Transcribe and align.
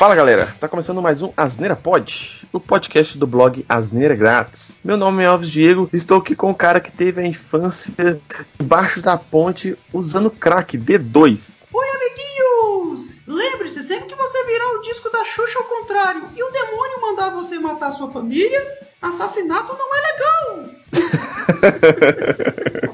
Fala 0.00 0.14
galera, 0.14 0.56
tá 0.58 0.66
começando 0.66 1.02
mais 1.02 1.20
um 1.20 1.30
Asneira 1.36 1.76
Pod, 1.76 2.48
o 2.54 2.58
podcast 2.58 3.18
do 3.18 3.26
blog 3.26 3.66
Asneira 3.68 4.14
Grátis. 4.14 4.74
Meu 4.82 4.96
nome 4.96 5.22
é 5.22 5.26
Alves 5.26 5.50
Diego, 5.50 5.90
estou 5.92 6.16
aqui 6.16 6.34
com 6.34 6.50
o 6.50 6.54
cara 6.54 6.80
que 6.80 6.90
teve 6.90 7.20
a 7.20 7.26
infância 7.26 8.18
debaixo 8.58 9.02
da 9.02 9.18
ponte 9.18 9.76
usando 9.92 10.30
crack 10.30 10.78
D2. 10.78 11.64
Oi, 11.70 11.86
amiguinhos! 11.90 13.12
Lembre-se, 13.26 13.82
sempre 13.82 14.06
que 14.06 14.14
você 14.14 14.42
virar 14.46 14.70
o 14.70 14.80
disco 14.80 15.10
da 15.10 15.22
Xuxa 15.22 15.58
ao 15.58 15.66
contrário 15.66 16.30
e 16.34 16.42
o 16.42 16.50
demônio 16.50 17.02
mandar 17.02 17.34
você 17.34 17.58
matar 17.58 17.92
sua 17.92 18.10
família, 18.10 18.66
assassinato 19.02 19.76
não 19.76 19.96
é 19.96 20.00
legal! 20.12 20.64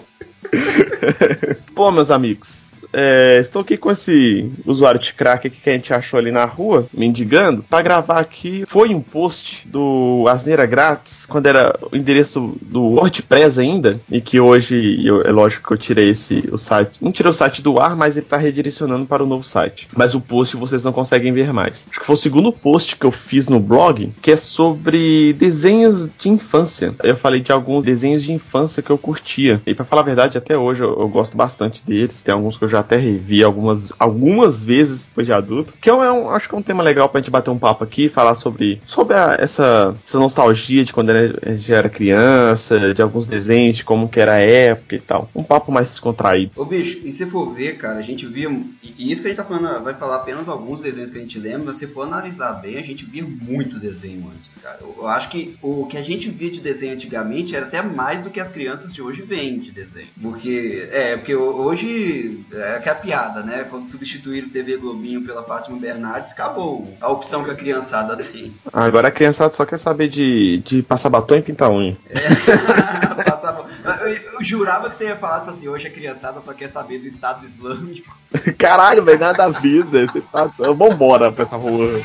Bom, 1.73 1.93
meus 1.93 2.11
amigos, 2.11 2.66
é, 2.93 3.39
estou 3.41 3.63
aqui 3.63 3.77
com 3.77 3.91
esse 3.91 4.51
usuário 4.65 5.01
de 5.01 5.13
crack 5.13 5.49
que 5.51 5.71
a 5.71 5.73
gente 5.73 5.93
achou 5.93 6.19
ali 6.19 6.31
na 6.31 6.45
rua, 6.45 6.87
mendigando, 6.93 7.63
para 7.63 7.83
gravar 7.83 8.21
aqui. 8.21 8.65
Foi 8.67 8.95
um 8.95 9.01
post 9.01 9.67
do 9.67 10.27
Asneira 10.29 10.67
Grátis, 10.67 11.27
quando 11.27 11.47
era 11.47 11.79
o 11.91 11.97
endereço 11.97 12.57
do 12.63 12.83
WordPress 12.83 13.59
ainda, 13.59 14.01
e 14.11 14.21
que 14.21 14.41
hoje, 14.41 15.05
eu, 15.05 15.23
é 15.23 15.31
lógico 15.31 15.69
que 15.69 15.75
eu 15.75 15.79
tirei 15.79 16.11
esse, 16.11 16.49
o 16.53 16.59
site. 16.59 16.99
Não 17.01 17.13
tirei 17.13 17.31
o 17.31 17.35
site 17.35 17.63
do 17.63 17.81
ar, 17.81 17.97
mas 17.97 18.17
ele 18.17 18.27
está 18.27 18.37
redirecionando 18.37 19.07
para 19.07 19.23
o 19.23 19.27
novo 19.27 19.45
site. 19.45 19.89
Mas 19.95 20.15
o 20.15 20.21
post 20.21 20.57
vocês 20.57 20.85
não 20.85 20.93
conseguem 20.93 21.33
ver 21.33 21.53
mais. 21.53 21.87
Acho 21.91 22.01
que 22.01 22.07
foi 22.07 22.15
o 22.15 22.19
segundo 22.19 22.53
post 22.53 22.97
que 22.97 23.07
eu 23.07 23.13
fiz 23.13 23.49
no 23.49 23.61
blog, 23.61 24.13
que 24.23 24.31
é 24.31 24.37
sobre 24.37 25.33
desenhos 25.33 26.09
de 26.19 26.29
infância. 26.29 26.95
Eu 27.03 27.17
falei 27.17 27.41
de 27.41 27.53
alguns 27.53 27.85
desenhos 27.85 28.23
de 28.23 28.33
infância 28.33 28.83
que 28.83 28.91
eu 28.91 28.99
curtia. 28.99 29.61
E 29.67 29.75
para 29.75 29.85
falar 29.85 30.03
a 30.03 30.05
verdade, 30.05 30.39
até 30.39 30.57
hoje 30.57 30.83
eu, 30.83 30.91
eu 31.01 31.09
gosto 31.09 31.37
bastante 31.37 31.85
deles. 31.85 32.23
Tem 32.23 32.35
alguns 32.35 32.57
que 32.57 32.65
eu 32.65 32.69
já 32.69 32.77
já 32.77 32.83
até 32.87 32.97
revi 32.97 33.43
algumas, 33.43 33.93
algumas 33.99 34.63
vezes 34.63 35.07
depois 35.07 35.27
de 35.27 35.33
adulto. 35.33 35.75
Que 35.81 35.91
é 35.91 35.95
um, 35.95 36.31
acho 36.31 36.49
que 36.49 36.55
é 36.55 36.59
um 36.59 36.63
tema 36.63 36.83
legal 36.83 37.09
pra 37.09 37.21
gente 37.21 37.31
bater 37.31 37.51
um 37.51 37.59
papo 37.59 37.85
aqui, 37.85 38.09
falar 38.09 38.35
sobre, 38.35 38.81
sobre 38.87 39.15
a, 39.15 39.37
essa, 39.39 39.95
essa 40.07 40.19
nostalgia 40.19 40.85
de 40.85 40.93
quando 40.93 41.11
a 41.11 41.53
gente 41.53 41.73
era 41.73 41.89
criança, 41.89 42.95
de 42.95 43.03
alguns 43.03 43.27
desenhos, 43.27 43.79
de 43.79 43.85
como 43.85 44.09
que 44.09 44.21
era 44.21 44.35
a 44.35 44.41
época 44.41 44.97
e 44.97 45.01
tal. 45.01 45.29
Um 45.35 45.43
papo 45.43 45.71
mais 45.73 45.89
descontraído. 45.89 46.53
Ô 46.57 46.65
bicho, 46.65 46.99
e 47.05 47.13
se 47.13 47.27
for 47.27 47.53
ver, 47.53 47.77
cara, 47.77 47.99
a 47.99 48.03
gente 48.03 48.27
via. 48.27 48.49
E 48.83 49.11
isso 49.11 49.21
que 49.21 49.29
a 49.29 49.31
gente 49.31 49.39
tá 49.39 49.45
falando, 49.45 49.83
vai 49.83 49.95
falar 49.95 50.17
apenas 50.17 50.49
alguns 50.49 50.81
desenhos 50.81 51.11
que 51.11 51.19
a 51.19 51.21
gente 51.21 51.39
lembra, 51.39 51.67
mas 51.67 51.77
se 51.77 51.87
for 51.87 52.03
analisar 52.03 52.53
bem, 52.55 52.79
a 52.79 52.83
gente 52.83 53.05
via 53.05 53.25
muito 53.25 53.79
desenho 53.79 54.31
antes, 54.35 54.57
cara. 54.63 54.79
Eu, 54.81 54.95
eu 54.99 55.09
acho 55.09 55.29
que 55.29 55.57
o 55.61 55.87
que 55.87 55.97
a 55.97 56.03
gente 56.03 56.31
via 56.31 56.51
de 56.51 56.61
desenho 56.61 56.95
antigamente 56.95 57.55
era 57.55 57.67
até 57.67 57.83
mais 57.83 58.23
do 58.23 58.31
que 58.31 58.41
as 58.41 58.51
crianças 58.51 58.93
de 58.93 59.03
hoje 59.03 59.23
veem 59.23 59.59
de 59.59 59.71
desenho. 59.71 60.09
Porque, 60.21 60.89
é, 60.93 61.17
porque 61.17 61.35
hoje 61.35 62.41
é, 62.67 62.81
que 62.81 62.89
é 62.89 62.93
a 62.93 62.97
piada, 62.97 63.43
né? 63.43 63.65
Quando 63.65 63.87
substituíram 63.87 64.49
o 64.49 64.51
TV 64.51 64.77
Globinho 64.77 65.25
pela 65.25 65.43
Fátima 65.43 65.79
Bernardes, 65.79 66.33
acabou 66.33 66.97
a 67.01 67.09
opção 67.09 67.45
que 67.45 67.51
a 67.51 67.55
criançada 67.55 68.17
tem. 68.17 68.55
Agora 68.73 69.09
a 69.09 69.11
criançada 69.11 69.55
só 69.55 69.65
quer 69.65 69.79
saber 69.79 70.09
de, 70.09 70.59
de 70.59 70.83
passar 70.83 71.09
batom 71.09 71.37
e 71.37 71.43
pintar 71.43 71.71
unha. 71.71 71.97
É, 72.11 72.17
eu, 74.03 74.09
eu, 74.09 74.43
jurava 74.43 74.91
que 74.91 74.97
você 74.97 75.07
ia 75.07 75.17
falar, 75.17 75.41
tipo 75.41 75.51
assim, 75.51 75.69
hoje 75.69 75.87
a 75.87 75.91
criançada 75.91 76.41
só 76.41 76.53
quer 76.53 76.69
saber 76.69 76.99
do 76.99 77.07
Estado 77.07 77.45
Islâmico. 77.47 78.17
Caralho, 78.59 79.05
velho, 79.05 79.21
nada 79.21 79.45
a 79.45 79.49
ver, 79.49 79.85
Você 79.85 80.21
tá... 80.21 80.51
Vambora 80.59 81.31
pra 81.31 81.45
essa 81.45 81.57
rua. 81.57 82.01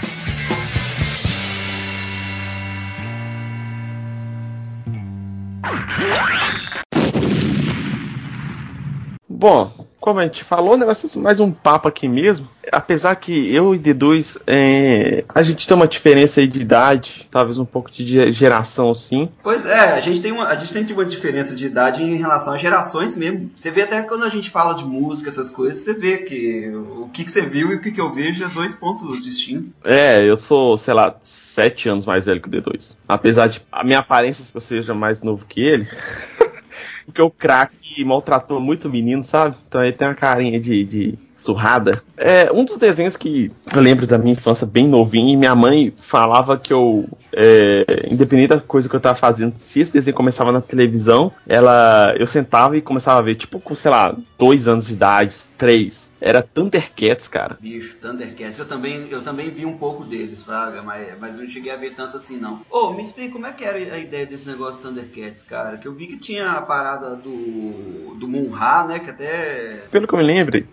Bom, 9.27 9.90
como 10.01 10.19
a 10.19 10.23
gente 10.23 10.43
falou, 10.43 10.73
o 10.73 10.77
negócio 10.77 11.07
é 11.07 11.19
mais 11.19 11.39
um 11.39 11.51
papo 11.51 11.87
aqui 11.87 12.07
mesmo. 12.07 12.49
Apesar 12.71 13.15
que 13.15 13.53
eu 13.53 13.75
e 13.75 13.79
D2, 13.79 14.41
é, 14.47 15.23
a 15.29 15.43
gente 15.43 15.67
tem 15.67 15.77
uma 15.77 15.87
diferença 15.87 16.39
aí 16.39 16.47
de 16.47 16.59
idade, 16.59 17.27
talvez 17.29 17.59
um 17.59 17.65
pouco 17.65 17.91
de 17.91 18.31
geração 18.31 18.95
sim. 18.95 19.29
Pois 19.43 19.63
é, 19.63 19.93
a 19.93 20.01
gente 20.01 20.19
tem 20.19 20.31
uma, 20.31 20.47
a 20.47 20.55
gente 20.55 20.73
tem 20.73 20.95
uma 20.95 21.05
diferença 21.05 21.55
de 21.55 21.67
idade 21.67 22.01
em 22.01 22.15
relação 22.15 22.53
às 22.53 22.61
gerações 22.61 23.15
mesmo. 23.15 23.51
Você 23.55 23.69
vê 23.69 23.83
até 23.83 24.01
quando 24.01 24.23
a 24.23 24.29
gente 24.29 24.49
fala 24.49 24.73
de 24.73 24.83
música, 24.83 25.29
essas 25.29 25.51
coisas, 25.51 25.83
você 25.83 25.93
vê 25.93 26.17
que 26.17 26.69
o 26.69 27.07
que, 27.13 27.23
que 27.23 27.31
você 27.31 27.43
viu 27.43 27.71
e 27.71 27.75
o 27.75 27.81
que, 27.81 27.91
que 27.91 28.01
eu 28.01 28.11
vejo 28.11 28.43
é 28.43 28.49
dois 28.49 28.73
pontos 28.73 29.21
distintos. 29.21 29.69
É, 29.83 30.27
eu 30.27 30.35
sou, 30.35 30.77
sei 30.79 30.95
lá, 30.95 31.15
sete 31.21 31.87
anos 31.87 32.07
mais 32.07 32.25
velho 32.25 32.41
que 32.41 32.49
o 32.49 32.51
D2. 32.51 32.95
Apesar 33.07 33.47
de 33.47 33.61
a 33.71 33.83
minha 33.83 33.99
aparência 33.99 34.43
seja 34.59 34.95
mais 34.95 35.21
novo 35.21 35.45
que 35.45 35.61
ele. 35.61 35.87
porque 37.05 37.21
o 37.21 37.29
crack 37.29 38.03
maltratou 38.03 38.59
muito 38.59 38.87
o 38.87 38.91
menino, 38.91 39.23
sabe? 39.23 39.55
Então 39.67 39.81
ele 39.81 39.93
tem 39.93 40.07
uma 40.07 40.15
carinha 40.15 40.59
de, 40.59 40.83
de 40.83 41.19
surrada. 41.41 42.01
É 42.17 42.51
um 42.53 42.63
dos 42.63 42.77
desenhos 42.77 43.17
que 43.17 43.51
eu 43.73 43.81
lembro 43.81 44.05
da 44.05 44.17
minha 44.17 44.33
infância 44.33 44.65
bem 44.65 44.87
novinho 44.87 45.29
e 45.29 45.37
minha 45.37 45.55
mãe 45.55 45.93
falava 45.99 46.57
que 46.57 46.71
eu, 46.71 47.09
é, 47.33 48.07
independente 48.09 48.49
da 48.49 48.59
coisa 48.59 48.87
que 48.87 48.95
eu 48.95 48.99
tava 48.99 49.15
fazendo, 49.15 49.55
se 49.55 49.79
esse 49.79 49.91
desenho 49.91 50.15
começava 50.15 50.51
na 50.51 50.61
televisão, 50.61 51.31
ela, 51.47 52.13
eu 52.17 52.27
sentava 52.27 52.77
e 52.77 52.81
começava 52.81 53.19
a 53.19 53.23
ver, 53.23 53.35
tipo, 53.35 53.59
com, 53.59 53.73
sei 53.73 53.91
lá, 53.91 54.15
dois 54.37 54.67
anos 54.67 54.87
de 54.87 54.93
idade, 54.93 55.35
três 55.57 56.11
era 56.21 56.43
Thundercats, 56.43 57.27
cara. 57.27 57.57
Bicho, 57.59 57.97
Thundercats. 57.99 58.59
Eu 58.59 58.67
também, 58.67 59.07
eu 59.09 59.23
também 59.23 59.49
vi 59.49 59.65
um 59.65 59.77
pouco 59.77 60.03
deles, 60.03 60.43
Fraga, 60.43 60.83
mas, 60.83 61.19
mas 61.19 61.37
eu 61.37 61.45
não 61.45 61.49
cheguei 61.49 61.71
a 61.71 61.75
ver 61.75 61.95
tanto 61.95 62.15
assim, 62.15 62.37
não. 62.37 62.61
Ô, 62.69 62.89
oh, 62.89 62.93
me 62.93 63.01
explica 63.01 63.33
como 63.33 63.47
é 63.47 63.51
que 63.51 63.65
era 63.65 63.77
a 63.77 63.97
ideia 63.97 64.25
desse 64.25 64.47
negócio 64.47 64.75
de 64.75 64.87
Thundercats, 64.87 65.41
cara? 65.41 65.77
Que 65.77 65.87
eu 65.87 65.93
vi 65.93 66.05
que 66.05 66.17
tinha 66.17 66.51
a 66.51 66.61
parada 66.61 67.15
do, 67.15 68.15
do 68.19 68.27
Munra, 68.27 68.85
né? 68.87 68.99
Que 68.99 69.09
até. 69.09 69.83
Pelo 69.89 70.07
que 70.07 70.13
eu 70.13 70.19
me 70.19 70.23
lembro, 70.23 70.55
é, 70.55 70.63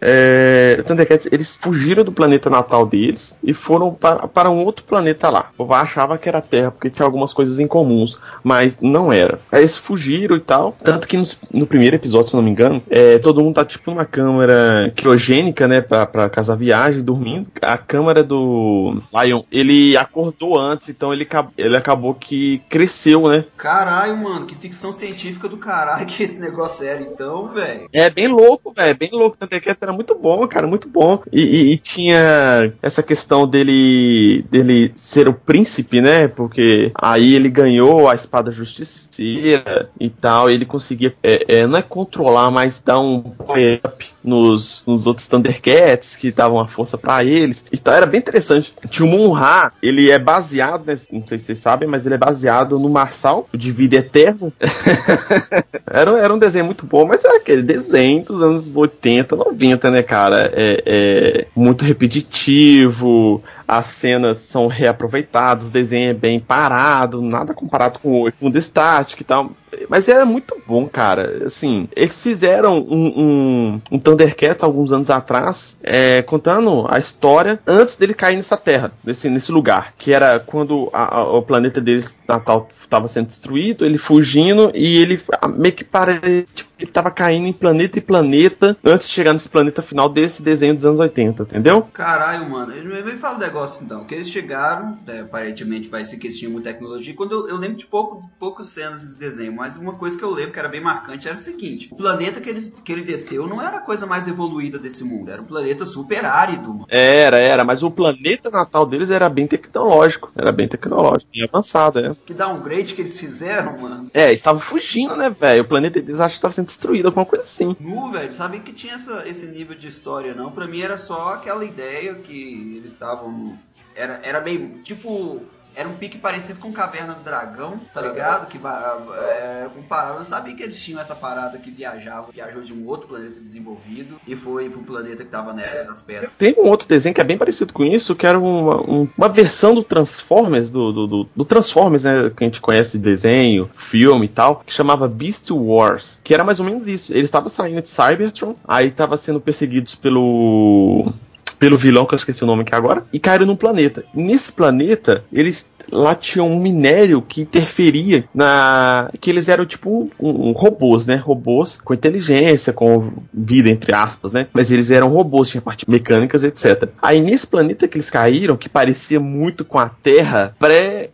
Thundercats, 0.83 1.29
eles 1.31 1.57
fugiram 1.57 2.05
do 2.05 2.13
planeta 2.13 2.51
natal 2.51 2.87
deles 2.87 3.37
e 3.43 3.53
foram 3.53 3.93
para, 3.93 4.29
para 4.29 4.51
um 4.51 4.65
outro 4.65 4.85
planeta 4.85 5.29
lá. 5.31 5.51
Eu 5.59 5.73
achava 5.73 6.19
que 6.19 6.29
era 6.29 6.41
Terra, 6.41 6.71
porque 6.71 6.91
tinha 6.91 7.07
algumas 7.07 7.33
coisas 7.33 7.59
incomuns, 7.59 8.19
mas 8.43 8.81
não 8.81 9.13
era. 9.13 9.39
Aí 9.51 9.61
eles 9.61 9.77
fugiram 9.77 10.37
e 10.37 10.41
tal. 10.41 10.77
Tanto 10.83 11.07
que 11.07 11.17
no, 11.17 11.27
no 11.53 11.67
primeiro 11.67 11.97
episódio, 11.97 12.31
se 12.31 12.37
não 12.37 12.43
me 12.43 12.51
engano, 12.51 12.83
é, 12.89 13.19
todo 13.19 13.43
mundo 13.43 13.55
tá 13.55 13.65
tipo 13.65 13.91
numa 13.91 14.05
câmera 14.05 14.93
criogênica 14.95 15.67
né, 15.67 15.81
pra, 15.81 16.07
pra 16.07 16.29
casar 16.29 16.57
viagem, 16.57 17.03
dormindo. 17.03 17.49
A 17.63 17.77
câmera 17.79 18.23
do 18.23 19.01
Lion, 19.23 19.43
ele 19.51 19.97
acordou 19.97 20.59
antes, 20.59 20.89
então 20.89 21.13
ele, 21.13 21.27
ele 21.57 21.77
acabou 21.77 22.15
que 22.15 22.63
cresceu, 22.69 23.29
né? 23.29 23.45
Caralho, 23.57 24.17
mano, 24.17 24.47
que 24.47 24.55
ficção 24.55 24.93
científica 24.93 25.49
do 25.49 25.57
caralho 25.57 26.07
que 26.07 26.23
esse 26.23 26.39
negócio 26.39 26.87
era, 26.87 27.03
então, 27.03 27.47
velho. 27.49 27.89
É 27.93 28.11
bem 28.11 28.29
louco, 28.29 28.73
velho, 28.73 28.97
bem 28.97 29.11
louco. 29.13 29.37
É 29.41 29.71
essa 29.71 29.85
era 29.85 29.93
muito 29.93 30.15
bom, 30.15 30.45
cara, 30.49 30.67
muito 30.67 30.89
bom. 30.89 31.23
E, 31.33 31.43
e, 31.43 31.73
e, 31.73 31.77
tinha 31.77 32.73
essa 32.83 33.03
questão 33.03 33.47
dele, 33.47 34.45
dele 34.51 34.93
ser 34.97 35.29
o 35.29 35.33
príncipe, 35.33 36.01
né? 36.01 36.29
Porque 36.29 36.91
aí 36.95 37.35
ele 37.35 37.49
ganhou 37.49 38.09
a 38.09 38.15
espada 38.15 38.51
justiceira 38.51 39.91
e 39.99 40.09
tal, 40.09 40.49
ele 40.49 40.65
conseguia, 40.65 41.15
é, 41.23 41.59
é, 41.59 41.67
não 41.67 41.79
é 41.79 41.83
controlar, 41.83 42.51
mas 42.51 42.81
dar 42.81 43.01
um 43.01 43.19
up 43.19 44.07
nos, 44.29 44.85
nos 44.87 45.07
outros 45.07 45.27
Thundercats 45.27 46.17
que 46.17 46.31
davam 46.31 46.61
a 46.61 46.69
força 46.69 46.99
para 46.99 47.25
eles. 47.25 47.65
Então 47.73 47.93
era 47.93 48.07
bem 48.07 48.19
interessante. 48.19 48.75
Tinha 48.89 49.07
o 49.07 49.11
Munra, 49.11 49.73
ele 49.83 50.11
é 50.11 50.19
baseado, 50.19 50.87
né, 50.87 50.99
não 51.11 51.27
sei 51.27 51.39
se 51.39 51.47
vocês 51.47 51.59
sabem, 51.59 51.89
mas 51.89 52.05
ele 52.05 52.15
é 52.15 52.19
baseado 52.19 52.79
no 52.79 52.89
Marçal, 52.89 53.49
de 53.55 53.73
Vida 53.73 53.97
Eterna. 53.97 54.53
era, 55.91 56.19
era 56.19 56.35
um 56.35 56.39
desenho 56.39 56.67
muito 56.67 56.87
bom, 56.87 57.07
mas 57.07 57.25
era 57.25 57.37
aquele 57.37 57.63
desenho 57.63 58.25
dos 58.25 58.43
anos 58.43 58.77
80, 58.77 59.35
90, 59.35 59.91
né, 59.91 60.03
cara? 60.03 60.53
É, 60.55 60.83
é 60.85 61.47
muito 61.57 61.85
repetitivo 61.85 63.43
as 63.69 63.87
cenas 63.89 64.39
são 64.39 64.67
reaproveitadas, 64.67 65.69
o 65.69 65.71
desenho 65.71 66.11
é 66.11 66.15
bem 66.15 66.41
parado, 66.41 67.21
nada 67.21 67.53
comparado 67.53 67.99
com 67.99 68.23
o 68.23 68.33
fundo 68.33 68.57
estático 68.57 69.21
e 69.21 69.25
tal. 69.27 69.51
Mas 69.89 70.09
era 70.09 70.25
muito 70.25 70.57
bom, 70.67 70.87
cara. 70.89 71.47
Assim, 71.47 71.89
eles 71.95 72.23
fizeram 72.23 72.79
um, 72.79 73.07
um, 73.07 73.81
um 73.93 73.99
Thundercat 73.99 74.65
alguns 74.65 74.93
anos 74.93 75.11
atrás, 75.11 75.77
é, 75.83 76.23
contando 76.23 76.87
a 76.89 76.99
história 76.99 77.61
antes 77.67 77.97
dele 77.97 78.15
cair 78.15 78.37
nessa 78.37 78.57
terra, 78.57 78.93
nesse, 79.05 79.29
nesse 79.29 79.53
lugar. 79.53 79.95
Que 79.99 80.13
era 80.13 80.41
quando 80.41 80.89
a, 80.93 81.19
a, 81.19 81.37
o 81.37 81.43
planeta 81.43 81.81
deles, 81.81 82.19
Natal, 82.27 82.69
estava 82.81 83.09
sendo 83.09 83.27
destruído, 83.27 83.85
ele 83.85 83.99
fugindo 83.99 84.73
e 84.75 84.97
ele 84.97 85.21
meio 85.57 85.75
que 85.75 85.85
parece 85.85 86.47
tipo, 86.55 86.68
ele 86.79 86.91
estava 86.91 87.11
caindo 87.11 87.47
em 87.47 87.53
planeta 87.53 87.99
e 87.99 88.03
planeta 88.03 88.77
antes 88.85 89.09
de 89.09 89.15
chegar 89.15 89.33
nesse 89.33 89.49
planeta 89.49 89.83
final 89.83 90.09
desse 90.09 90.43
desenho 90.43 90.75
dos 90.75 90.87
anos 90.87 91.01
80, 91.01 91.43
entendeu? 91.43 91.83
Caralho, 91.93 92.49
mano, 92.49 92.73
ele 92.73 93.03
me 93.03 93.19
fala 93.19 93.37
um 93.37 93.41
negócio 93.41 93.85
então, 93.85 94.05
que 94.05 94.15
eles 94.15 94.31
chegaram, 94.31 94.99
né, 95.07 95.21
aparentemente 95.21 95.89
parece 95.89 96.17
que 96.17 96.27
eles 96.27 96.39
tinham 96.39 96.53
muita 96.53 96.73
tecnologia, 96.73 97.15
quando 97.15 97.33
eu, 97.33 97.49
eu 97.49 97.57
lembro 97.57 97.77
de 97.77 97.87
pouco, 97.87 98.29
poucas 98.39 98.69
cenas 98.69 99.03
desse 99.03 99.19
desenho, 99.19 99.53
mas 99.53 99.77
uma 99.77 99.95
coisa 99.95 100.17
que 100.17 100.23
eu 100.23 100.31
lembro 100.31 100.53
que 100.53 100.59
era 100.59 100.69
bem 100.69 100.81
marcante 100.81 101.27
era 101.27 101.37
o 101.37 101.41
seguinte, 101.41 101.89
o 101.91 101.97
planeta 101.97 102.41
que 102.41 102.49
ele, 102.49 102.73
que 102.85 102.93
ele 102.93 103.03
desceu 103.03 103.47
não 103.47 103.61
era 103.61 103.79
a 103.79 103.81
coisa 103.81 104.07
mais 104.07 104.29
evoluída 104.29 104.79
desse 104.79 105.05
mundo, 105.05 105.31
era 105.31 105.43
um 105.43 105.47
planeta 105.47 105.87
super 105.87 106.25
árido. 106.25 106.69
Mano. 106.69 106.87
Era, 106.89 107.39
era, 107.39 107.65
mas 107.65 107.83
o 107.83 107.91
planeta 107.91 108.51
natal 108.51 108.87
deles 108.87 109.11
era 109.11 109.29
bem 109.29 109.47
tecnológico, 109.47 110.31
era 110.37 110.53
bem 110.53 110.69
tecnológico, 110.69 111.31
bem 111.33 111.45
avançado, 111.45 111.99
é. 111.99 112.17
Que 112.27 112.35
dá 112.35 112.49
um 112.49 112.61
grade 112.61 112.95
que 112.95 113.03
eles 113.03 113.19
fizeram, 113.19 113.79
mano. 113.79 114.11
É, 114.15 114.33
estavam 114.33 114.61
fugindo, 114.61 115.17
né, 115.17 115.31
velho? 115.31 115.63
O 115.63 115.69
planeta 115.69 116.01
deles 116.01 116.21
acho 116.21 116.35
que 116.35 116.39
estava 116.39 116.55
sendo 116.55 116.68
destruído, 116.69 117.07
alguma 117.07 117.27
coisa 117.27 117.45
assim. 117.45 117.77
Nu, 117.81 118.11
velho, 118.13 118.33
sabem 118.33 118.61
que 118.61 118.73
tinha 118.73 118.95
essa, 118.95 119.27
esse 119.27 119.47
nível 119.47 119.77
de 119.77 119.89
história, 119.89 120.35
não. 120.35 120.53
Pra 120.53 120.69
mim 120.69 120.81
era 120.81 120.97
só 120.97 121.35
aquela 121.35 121.65
ideia 121.65 122.15
que 122.15 122.77
eles 122.77 122.93
estavam 122.93 123.59
era, 123.97 124.21
era 124.23 124.41
meio 124.41 124.81
tipo 124.83 125.43
era 125.79 125.89
um 125.89 125.95
pique 125.95 126.19
parecido 126.19 126.59
com 126.59 126.73
Caverna 126.73 127.15
do 127.15 127.23
Dragão, 127.23 127.81
tá 127.95 128.03
ligado? 128.03 128.49
Que 128.49 128.59
é, 128.59 129.71
comparado, 129.73 130.19
eu 130.19 130.25
sabia 130.25 130.53
que 130.53 130.65
eles 130.65 130.83
tinham 130.83 131.01
essa 131.01 131.15
parada 131.15 131.57
que 131.57 131.71
viajava, 131.71 132.33
viajou 132.35 132.63
de 132.63 132.73
um 132.73 132.85
outro 132.85 133.07
planeta 133.07 133.39
desenvolvido 133.39 134.21
e 134.27 134.35
foi 134.35 134.69
pro 134.69 134.83
planeta 134.83 135.23
que 135.25 135.31
tava 135.31 135.53
na 135.53 135.63
Era 135.63 135.85
das 135.85 136.03
Pedras. 136.03 136.33
Tem 136.37 136.53
um 136.59 136.67
outro 136.67 136.89
desenho 136.89 137.15
que 137.15 137.21
é 137.21 137.25
bem 137.25 137.39
parecido 137.39 137.73
com 137.73 137.85
isso, 137.85 138.17
que 138.17 138.27
era 138.27 138.37
uma, 138.37 138.83
um, 138.91 139.09
uma 139.17 139.29
versão 139.29 139.73
do 139.73 139.85
Transformers, 139.85 140.69
do, 140.69 140.93
do, 140.93 141.07
do, 141.07 141.29
do, 141.37 141.45
Transformers, 141.45 142.03
né? 142.03 142.29
Que 142.37 142.43
a 142.43 142.47
gente 142.49 142.61
conhece 142.61 142.99
de 142.99 143.05
desenho, 143.05 143.71
filme 143.77 144.27
e 144.27 144.31
tal, 144.31 144.65
que 144.67 144.73
chamava 144.73 145.07
Beast 145.07 145.49
Wars, 145.53 146.21
que 146.25 146.35
era 146.35 146.43
mais 146.43 146.59
ou 146.59 146.67
menos 146.67 146.89
isso. 146.89 147.13
Eles 147.13 147.27
estavam 147.27 147.49
saindo 147.49 147.83
de 147.83 147.89
Cybertron, 147.89 148.57
aí 148.67 148.89
estavam 148.89 149.17
sendo 149.17 149.41
perseguidos 149.41 149.95
pelo 149.95 151.13
pelo 151.59 151.79
vilão, 151.79 152.07
que 152.07 152.15
eu 152.15 152.17
esqueci 152.17 152.43
o 152.43 152.47
nome 152.47 152.63
aqui 152.63 152.75
agora, 152.75 153.05
e 153.13 153.19
caíram 153.19 153.47
num 153.47 153.57
planeta. 153.57 154.05
Nesse 154.15 154.53
planeta, 154.53 155.25
eles 155.33 155.67
lá 155.91 156.15
tinham 156.15 156.51
um 156.51 156.59
minério 156.59 157.23
que 157.23 157.43
interferia 157.43 158.25
na. 158.35 159.11
que 159.21 159.31
eles 159.31 159.49
eram 159.49 159.65
tipo 159.65 160.11
um, 160.21 160.29
um, 160.49 160.53
robôs, 160.53 161.07
né? 161.07 161.17
Robôs 161.17 161.81
com 161.83 161.95
inteligência, 161.95 162.73
com 162.73 163.13
vida, 163.33 163.71
entre 163.71 163.95
aspas, 163.95 164.33
né? 164.33 164.47
Mas 164.53 164.71
eles 164.71 164.91
eram 164.91 165.09
robôs, 165.09 165.49
tinha 165.49 165.63
partes 165.63 165.87
mecânicas, 165.87 166.45
etc. 166.45 166.91
Aí 167.01 167.21
nesse 167.21 167.47
planeta 167.47 167.89
que 167.89 167.97
eles 167.97 168.11
caíram, 168.11 168.57
que 168.57 168.69
parecia 168.69 169.19
muito 169.19 169.65
com 169.65 169.79
a 169.79 169.89
Terra, 169.89 170.55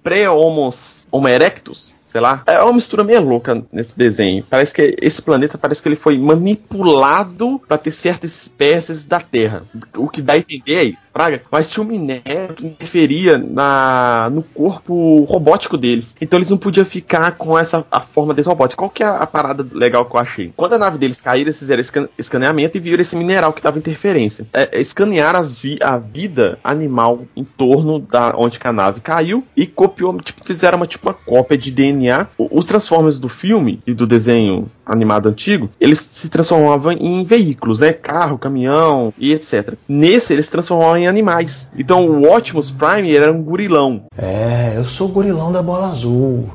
pré-Homos 0.03 1.05
Homo 1.15 1.29
erectus, 1.29 1.95
sei 2.15 2.21
lá. 2.21 2.45
É 2.47 2.63
uma 2.63 2.75
mistura 2.75 3.03
meio 3.03 3.21
louca 3.21 3.61
nesse 3.73 3.99
desenho. 3.99 4.45
Parece 4.49 4.73
que 4.73 4.95
esse 5.03 5.21
planeta 5.21 5.59
parece 5.59 5.83
que 5.83 5.89
ele 5.89 5.97
foi 5.97 6.17
manipulado 6.17 7.61
para 7.67 7.77
ter 7.77 7.91
certas 7.91 8.31
espécies 8.31 9.05
da 9.05 9.21
Terra. 9.21 9.65
O 9.97 10.09
que 10.09 10.23
dá 10.23 10.35
a 10.35 10.39
entender 10.39 10.75
é 10.77 10.85
isso, 10.85 11.09
praga. 11.13 11.43
Mas 11.51 11.69
tinha 11.69 11.83
um 11.83 11.89
minério 11.89 12.55
que 12.55 12.67
interferia 12.67 13.37
na, 13.37 14.31
no 14.31 14.45
corpo 14.45 15.25
robótico 15.25 15.77
deles. 15.77 16.15
Então 16.21 16.39
eles 16.39 16.49
não 16.49 16.57
podiam 16.57 16.87
ficar 16.87 17.33
com 17.33 17.59
essa 17.59 17.85
a 17.91 18.01
forma 18.01 18.33
desse 18.33 18.49
robótico. 18.49 18.85
Qual 18.85 18.91
que 18.91 19.03
é 19.03 19.07
a 19.07 19.27
parada 19.27 19.67
legal 19.73 20.05
que 20.05 20.15
eu 20.15 20.21
achei? 20.21 20.53
Quando 20.57 20.75
a 20.75 20.79
nave 20.79 20.99
deles 20.99 21.21
caiu, 21.21 21.43
eles 21.43 21.59
fizeram 21.59 21.81
escan 21.81 22.09
escaneamento 22.17 22.77
e 22.77 22.81
viram 22.81 23.03
esse 23.03 23.17
mineral 23.17 23.53
que 23.53 23.61
tava 23.61 23.79
interferência. 23.79 24.47
É, 24.53 24.79
é 24.79 24.81
escanearam 24.81 25.43
vi 25.43 25.79
a 25.83 25.99
vida 25.99 26.61
animal 26.63 27.23
em 27.35 27.43
torno 27.43 27.99
da 27.99 28.35
onde 28.37 28.61
a 28.63 28.73
nave 28.73 29.01
caiu 29.01 29.45
e 29.57 29.67
copiou, 29.67 30.17
tipo, 30.19 30.45
fizeram 30.45 30.77
uma 30.77 30.87
tipo 30.87 31.09
uma 31.09 31.15
cópia 31.15 31.59
de 31.59 31.73
DNA 31.73 32.04
DNA, 32.05 32.29
os 32.39 32.65
Transformers 32.65 33.19
do 33.19 33.29
filme 33.29 33.81
e 33.87 33.95
do 33.95 34.07
desenho 34.07 34.71
animado 34.85 35.29
antigo, 35.29 35.71
eles 35.81 35.99
se 35.99 36.29
transformavam 36.29 36.93
em 36.93 37.25
veículos, 37.25 37.81
né? 37.81 37.93
Carro, 37.93 38.39
caminhão 38.39 39.13
e 39.19 39.33
etc. 39.33 39.75
Nesse, 39.89 40.33
eles 40.33 40.45
se 40.47 40.51
transformavam 40.51 40.99
em 40.99 41.07
animais. 41.07 41.71
Então 41.77 42.07
o 42.07 42.35
Optimus 42.35 42.71
Prime 42.71 43.15
era 43.15 43.33
um 43.33 43.43
gurilão. 43.43 44.05
É, 44.17 44.75
eu 44.77 44.85
sou 44.85 45.09
o 45.09 45.13
gurilão 45.13 45.51
da 45.51 45.63
bola 45.63 45.91
azul. 45.91 46.51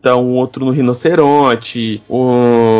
Então, 0.00 0.24
o 0.24 0.34
outro 0.34 0.64
no 0.64 0.70
rinoceronte, 0.70 2.02
o, 2.08 2.18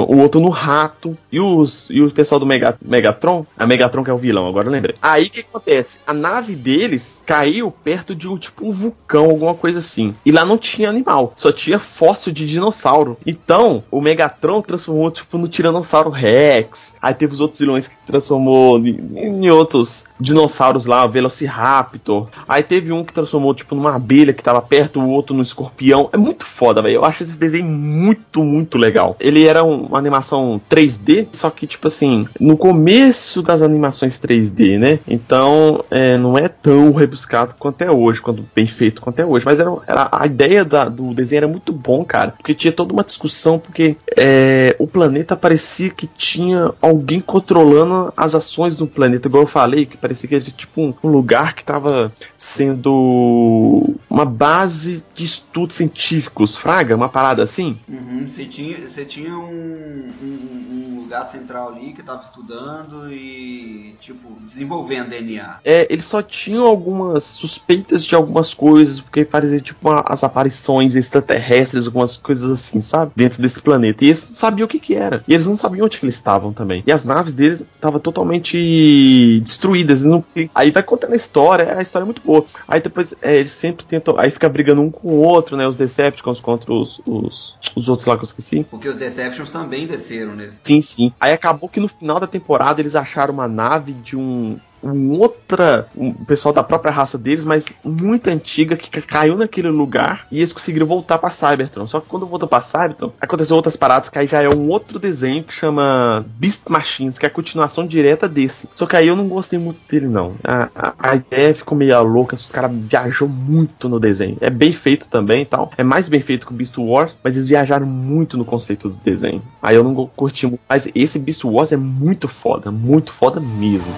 o 0.09 0.19
outro 0.19 0.41
no 0.41 0.51
rato. 0.51 1.17
E, 1.31 1.41
os, 1.41 1.89
e 1.91 2.01
o 2.01 2.11
pessoal 2.11 2.39
do 2.39 2.47
Mega, 2.47 2.77
Megatron, 2.81 3.45
a 3.57 3.67
Megatron 3.67 4.05
que 4.05 4.11
é 4.11 4.15
o 4.15 4.19
vilão, 4.19 4.47
agora 4.47 4.71
lembrei. 4.71 4.95
Aí 5.03 5.27
o 5.27 5.31
que 5.31 5.41
acontece? 5.41 5.99
A 6.07 6.15
nave 6.15 6.55
deles 6.55 7.23
caiu 7.27 7.71
perto 7.71 8.15
de 8.15 8.29
um 8.29 8.39
tipo 8.39 8.67
um 8.67 8.73
vulcão, 8.73 9.25
alguma 9.25 9.55
coisa 9.55 9.81
assim. 9.81 10.15
E 10.25 10.31
lá 10.31 10.45
não 10.45 10.57
tinha 10.57 10.89
animal, 10.89 11.33
só 11.37 11.53
tinha 11.53 11.79
fóssil 11.79 12.33
de 12.33 12.47
dinossauro. 12.47 13.19
Então, 13.27 13.83
o 13.91 14.01
Megatron 14.01 14.63
transformou 14.63 15.11
tipo 15.11 15.37
no 15.37 15.49
Tiranossauro 15.49 16.11
Rex. 16.11 16.95
Aí 17.03 17.15
teve 17.15 17.33
os 17.35 17.41
outros 17.41 17.59
vilões 17.61 17.89
que 17.89 17.97
transformou 18.07 18.79
em, 18.79 18.99
em 19.17 19.51
outros 19.51 20.05
dinossauros 20.21 20.87
lá, 20.87 21.07
Velociraptor. 21.07 22.29
Aí 22.49 22.63
teve 22.63 22.93
um 22.93 23.05
que 23.05 23.13
transformou, 23.13 23.55
tipo, 23.55 23.75
numa 23.75 23.95
abelha 23.95 24.33
que 24.33 24.43
tava 24.43 24.61
perto, 24.61 25.01
o 25.01 25.11
outro 25.11 25.35
no 25.35 25.43
escorpião. 25.43 26.09
É 26.13 26.17
muito 26.17 26.45
foda, 26.45 26.83
velho. 26.83 27.05
Acho 27.09 27.25
esse 27.25 27.39
desenho 27.39 27.67
muito, 27.67 28.45
muito 28.45 28.79
legal. 28.79 29.17
Ele 29.19 29.47
era 29.47 29.65
uma 29.65 29.99
animação 29.99 30.61
3D, 30.71 31.29
só 31.33 31.51
que, 31.51 31.67
tipo 31.67 31.89
assim, 31.89 32.27
no 32.39 32.57
começo 32.57 33.43
das 33.43 33.63
animações 33.63 34.19
3D, 34.19 34.79
né? 34.79 34.99
Então, 35.09 35.85
é, 35.91 36.17
não 36.19 36.37
é 36.37 36.49
tão 36.49 36.93
rebuscado 36.93 37.55
quanto 37.59 37.83
é 37.83 37.91
hoje, 37.91 38.21
quanto 38.21 38.45
bem 38.55 38.67
feito 38.67 39.01
quanto 39.01 39.21
é 39.21 39.27
hoje. 39.27 39.45
Mas 39.45 39.59
era, 39.59 39.71
era 39.87 40.09
a 40.13 40.27
ideia 40.27 40.65
da, 40.65 40.89
do 40.89 41.15
desenho 41.15 41.39
era 41.39 41.49
muito 41.49 41.73
bom, 41.73 42.05
cara. 42.05 42.33
Porque 42.33 42.55
tinha 42.55 42.73
toda 42.73 42.93
uma 42.93 43.05
discussão, 43.05 43.59
porque 43.59 43.97
é, 44.17 44.77
o 44.79 44.87
planeta 44.87 45.37
parecia 45.37 45.91
que 45.91 46.07
tinha 46.07 46.73
alguém 46.81 47.21
controlando 47.21 48.13
as 48.17 48.35
ações 48.35 48.77
do 48.77 48.87
planeta, 48.87 49.29
igual 49.29 49.45
eu 49.45 49.49
falei, 49.49 49.87
que 49.87 49.97
parecia 49.97 50.29
que 50.29 50.35
era 50.35 50.45
tipo 50.45 50.81
um, 50.81 50.95
um 51.03 51.09
lugar 51.09 51.55
que 51.55 51.63
estava 51.63 52.13
sendo 52.37 53.95
uma 54.09 54.25
base 54.25 55.03
de 55.15 55.25
estudos 55.25 55.77
científicos, 55.77 56.57
fraga, 56.57 56.97
uma 56.99 57.09
parada 57.09 57.43
assim. 57.43 57.79
Uhum, 57.89 58.29
você 58.29 58.45
tinha, 58.45 58.77
você 58.77 59.05
tinha 59.05 59.37
um, 59.37 60.11
um, 60.23 60.67
um 60.73 61.01
lugar 61.01 61.25
central 61.25 61.71
ali 61.71 61.93
que 61.93 62.01
estava 62.01 62.21
estudando 62.21 63.11
e 63.11 63.97
tipo 64.01 64.39
desenvolvendo 64.45 65.09
DNA. 65.09 65.59
É, 65.65 65.87
eles 65.91 66.05
só 66.05 66.21
tinham 66.21 66.67
algumas 66.67 67.25
suspeitas 67.25 68.05
de 68.05 68.15
algumas 68.15 68.53
coisas 68.53 69.01
porque 69.01 69.25
fazia 69.25 69.61
tipo 69.61 69.89
uma, 69.89 70.05
as 70.07 70.23
aparições 70.23 70.97
extraterrestres, 70.97 71.87
algumas 71.87 72.17
coisas 72.17 72.51
assim, 72.51 72.81
sabe, 72.81 73.13
dentro 73.17 73.41
desse 73.41 73.61
planeta. 73.61 74.05
E 74.05 74.09
eles 74.09 74.29
não 74.29 74.37
sabiam 74.37 74.67
o 74.67 74.69
que 74.69 74.79
que 74.79 74.95
era. 74.95 75.25
E 75.27 75.35
eles 75.35 75.47
não 75.47 75.57
sabiam 75.57 75.87
onde 75.87 75.99
que 75.99 76.05
eles 76.05 76.17
estavam 76.17 76.53
também. 76.53 76.83
E 76.87 76.93
as 76.93 77.05
naves 77.05 77.33
deles 77.33 77.65
estavam 77.75 78.01
totalmente 78.01 79.41
destruídas 79.41 80.03
não. 80.03 80.25
Aí 80.55 80.71
vai 80.71 80.83
contando 80.83 81.15
a 81.15 81.17
história, 81.17 81.77
a 81.77 81.83
história 81.83 82.05
é 82.05 82.07
muito 82.07 82.23
boa. 82.23 82.45
Aí 82.67 82.81
depois 82.81 83.15
é, 83.23 83.37
eles 83.37 83.53
sempre 83.53 83.85
tentam. 83.85 84.19
Aí 84.19 84.31
fica 84.31 84.49
brigando 84.49 84.83
um 84.83 84.91
com 84.91 85.09
o 85.09 85.23
outro, 85.23 85.57
né? 85.57 85.67
Os 85.67 85.77
Decepticons 85.77 86.41
contra 86.41 86.73
os, 86.73 86.88
os, 87.07 87.57
os 87.75 87.89
outros 87.89 88.07
lá 88.07 88.17
que 88.17 88.23
eu 88.23 88.27
esqueci. 88.27 88.65
Porque 88.65 88.89
os 88.89 88.97
Decepticons 88.97 89.51
também 89.51 89.87
desceram 89.87 90.35
nesse. 90.35 90.61
Sim, 90.63 90.81
sim. 90.81 91.13
Aí 91.21 91.33
acabou 91.33 91.69
que 91.69 91.81
no 91.81 91.89
final 91.89 92.19
da 92.19 92.27
temporada 92.27 92.81
eles 92.81 92.95
acharam 92.95 93.35
uma 93.35 93.49
nave 93.49 93.93
de 93.93 94.17
um 94.17 94.59
um 94.83 95.19
outra, 95.19 95.89
um 95.97 96.13
pessoal 96.13 96.53
da 96.53 96.63
própria 96.63 96.93
raça 96.93 97.19
deles, 97.19 97.45
mas 97.45 97.67
muito 97.85 98.29
antiga, 98.29 98.77
que 98.77 98.89
caiu 99.01 99.37
naquele 99.37 99.69
lugar 99.69 100.27
e 100.31 100.39
eles 100.39 100.53
conseguiram 100.53 100.87
voltar 100.87 101.19
para 101.19 101.31
Cybertron. 101.31 101.87
Só 101.87 102.01
que 102.01 102.09
quando 102.09 102.27
voltou 102.27 102.49
para 102.49 102.63
Cybertron, 102.63 103.13
aconteceu 103.21 103.57
outras 103.57 103.77
paradas 103.77 104.09
que 104.09 104.19
aí 104.19 104.27
já 104.27 104.43
é 104.43 104.49
um 104.49 104.69
outro 104.69 104.99
desenho 104.99 105.45
que 105.45 105.53
chama 105.53 106.25
Beast 106.37 106.69
Machines, 106.69 107.19
que 107.19 107.27
é 107.27 107.29
a 107.29 107.33
continuação 107.33 107.87
direta 107.87 108.29
desse. 108.29 108.69
Só 108.75 108.87
que 108.87 108.97
aí 108.97 109.09
eu 109.09 109.17
não 109.17 109.29
gostei 109.29 109.59
muito 109.59 109.81
dele, 109.89 110.07
não. 110.07 110.35
A, 110.45 110.69
a, 110.75 110.95
a 111.11 111.17
ideia 111.17 111.55
ficou 111.55 111.77
meio 111.77 112.03
louca, 112.03 112.35
os 112.35 112.53
caras 112.53 112.71
viajou 112.73 113.29
muito 113.29 113.89
no 113.89 113.99
desenho. 113.99 114.37
É 114.41 114.51
bem 114.51 114.73
feito 114.73 115.09
também 115.09 115.43
e 115.43 115.47
tal. 115.47 115.71
É 115.77 115.85
mais 115.85 116.09
bem 116.09 116.21
feito 116.21 116.47
que 116.47 116.53
o 116.53 116.57
Beast 116.57 116.77
Wars, 116.79 117.19
mas 117.23 117.37
eles 117.37 117.49
viajaram 117.49 117.87
muito 117.87 118.37
no 118.37 118.45
conceito 118.45 118.89
do 118.89 118.99
desenho. 118.99 119.43
Aí 119.63 119.77
eu 119.77 119.85
não 119.85 119.95
curti 120.07 120.47
muito. 120.47 120.61
Mas 120.69 120.89
esse 120.95 121.19
Beast 121.19 121.45
Wars 121.45 121.73
é 121.73 121.77
muito 121.77 122.29
foda, 122.29 122.71
muito 122.71 123.13
foda 123.13 123.41
mesmo. 123.41 123.93